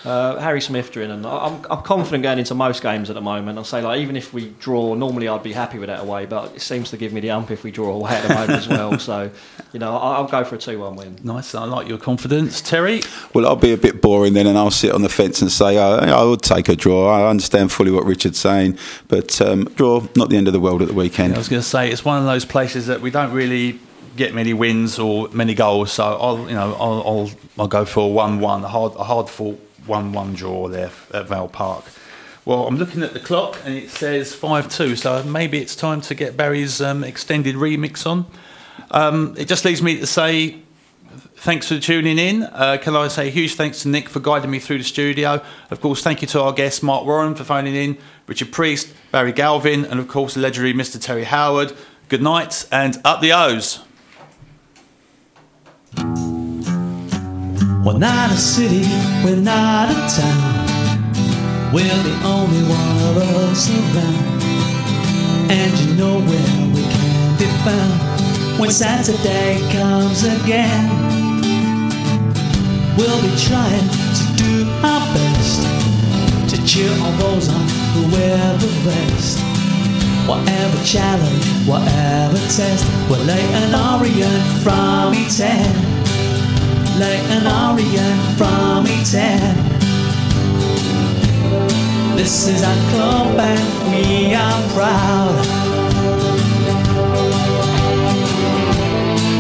[0.05, 3.59] uh, Harry Smith in, and I'm, I'm confident going into most games at the moment.
[3.59, 6.55] I'll say like even if we draw, normally I'd be happy with that away, but
[6.57, 8.68] it seems to give me the ump if we draw away at the moment as
[8.68, 8.91] well.
[9.11, 9.31] So,
[9.72, 11.16] you know, I'll, I'll go for a two-one win.
[11.24, 11.55] Nice.
[11.55, 13.03] I like your confidence, Terry.
[13.33, 15.78] Well, I'll be a bit boring then, and I'll sit on the fence and say
[15.78, 17.09] oh, I would take a draw.
[17.09, 18.78] I understand fully what Richard's saying,
[19.09, 21.31] but um, draw not the end of the world at the weekend.
[21.31, 23.81] Yeah, I was going to say it's one of those places that we don't really
[24.21, 25.93] get many wins or many goals.
[25.93, 29.29] So I'll you know I'll I'll, I'll go for a one-one, a hard a hard
[29.29, 31.85] fought one-one draw there at Vale Park.
[32.45, 36.14] Well, I'm looking at the clock and it says five-two, so maybe it's time to
[36.14, 38.27] get Barry's um, extended remix on.
[38.91, 40.62] Um, it just leaves me to say
[41.37, 42.43] thanks for tuning in.
[42.43, 45.43] Uh, can I say a huge thanks to Nick for guiding me through the studio?
[45.71, 49.33] Of course, thank you to our guest Mark Warren for phoning in, Richard Priest, Barry
[49.33, 51.01] Galvin, and of course the legendary Mr.
[51.01, 51.73] Terry Howard.
[52.09, 53.81] Good night and up the O's.
[57.84, 58.86] We're not a city,
[59.24, 61.72] we're not a town.
[61.72, 64.43] We're the only one of us around.
[65.51, 70.88] And you know where we can be found when Saturday comes again.
[72.97, 75.62] We'll be trying to do our best
[76.51, 79.49] to cheer on those on who wear the vest.
[80.31, 85.91] Whatever challenge, whatever test, we'll lay an Orient from E10
[87.01, 89.41] like an Orient from E10.
[92.14, 93.61] This is our club and
[93.91, 95.35] we are proud.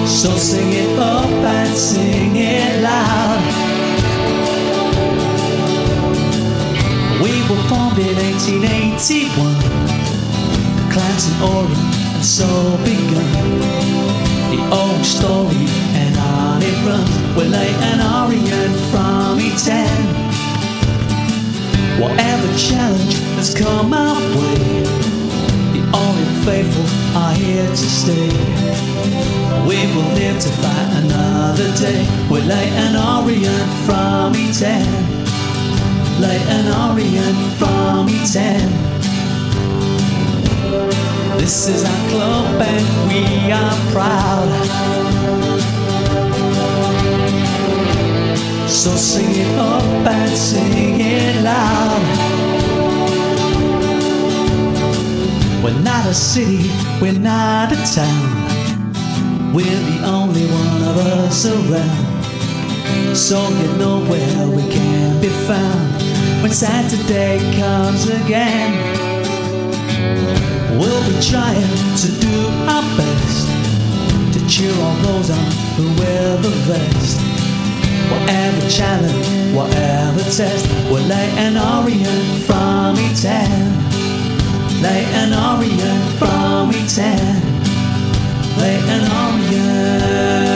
[0.08, 3.40] So sing it up and sing it loud.
[7.22, 9.79] We were formed in 1881.
[10.90, 12.48] Clapton Orient and so
[12.82, 13.30] begun.
[14.50, 17.10] The old story and on it runs.
[17.36, 19.86] We're like an Orient from E10.
[22.02, 24.82] Whatever challenge has come our way,
[25.74, 28.30] the Orient faithful are here to stay.
[29.68, 32.02] We will live to fight another day.
[32.28, 35.10] We're like an Orient from E10.
[36.20, 38.79] Leyton Orient from E10.
[41.40, 44.50] This is our club and we are proud.
[48.68, 52.02] So sing it up and sing it loud.
[55.64, 56.68] We're not a city,
[57.00, 59.54] we're not a town.
[59.54, 63.16] We're the only one of us around.
[63.16, 68.79] So you know where we can be found when Saturday comes again.
[71.20, 73.46] Trying to do our best
[74.32, 77.20] to cheer on those on who wear the vest.
[78.10, 83.48] Whatever challenge, whatever test, we'll Leyton Orient from E10.
[84.82, 87.06] Lay an Orient from E10.
[88.58, 90.49] Lay an Orient.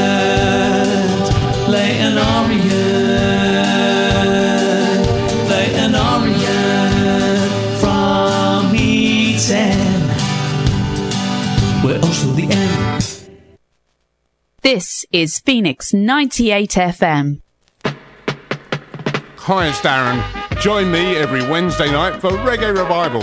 [14.74, 17.40] This is Phoenix 98 FM.
[17.84, 20.20] Hi, it's Darren.
[20.60, 23.22] Join me every Wednesday night for Reggae Revival.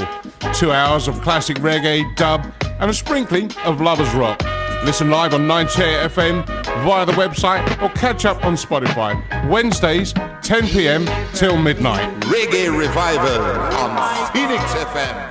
[0.53, 4.41] Two hours of classic reggae, dub, and a sprinkling of lovers rock.
[4.85, 6.45] Listen live on 98 FM
[6.85, 9.13] via the website or catch up on Spotify.
[9.49, 12.09] Wednesdays, 10 pm till midnight.
[12.21, 13.41] Reggae Revival
[13.75, 15.30] on Phoenix FM.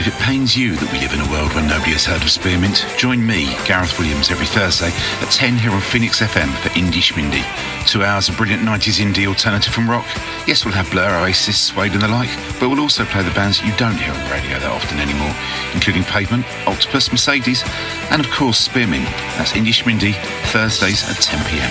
[0.00, 2.30] If it pains you that we live in a world where nobody has heard of
[2.30, 4.88] Spearmint, join me, Gareth Williams, every Thursday
[5.20, 7.44] at 10 here on Phoenix FM for Indie Schmindy.
[7.84, 10.06] Two hours of brilliant 90s indie alternative from rock.
[10.48, 13.60] Yes, we'll have Blur, Oasis, Suede and the like, but we'll also play the bands
[13.60, 15.36] you don't hear on the radio that often anymore,
[15.76, 17.62] including Pavement, Octopus, Mercedes,
[18.08, 19.04] and of course Spearmint.
[19.36, 20.16] That's Indie Schmindy,
[20.48, 21.68] Thursdays at 10pm.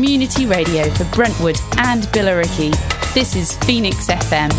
[0.00, 2.72] Community radio for Brentwood and Billericay.
[3.12, 4.50] This is Phoenix FM.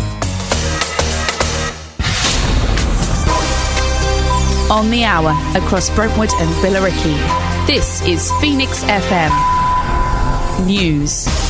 [4.70, 7.66] On the hour across Brentwood and Billericay.
[7.66, 9.32] This is Phoenix FM.
[10.64, 11.41] News.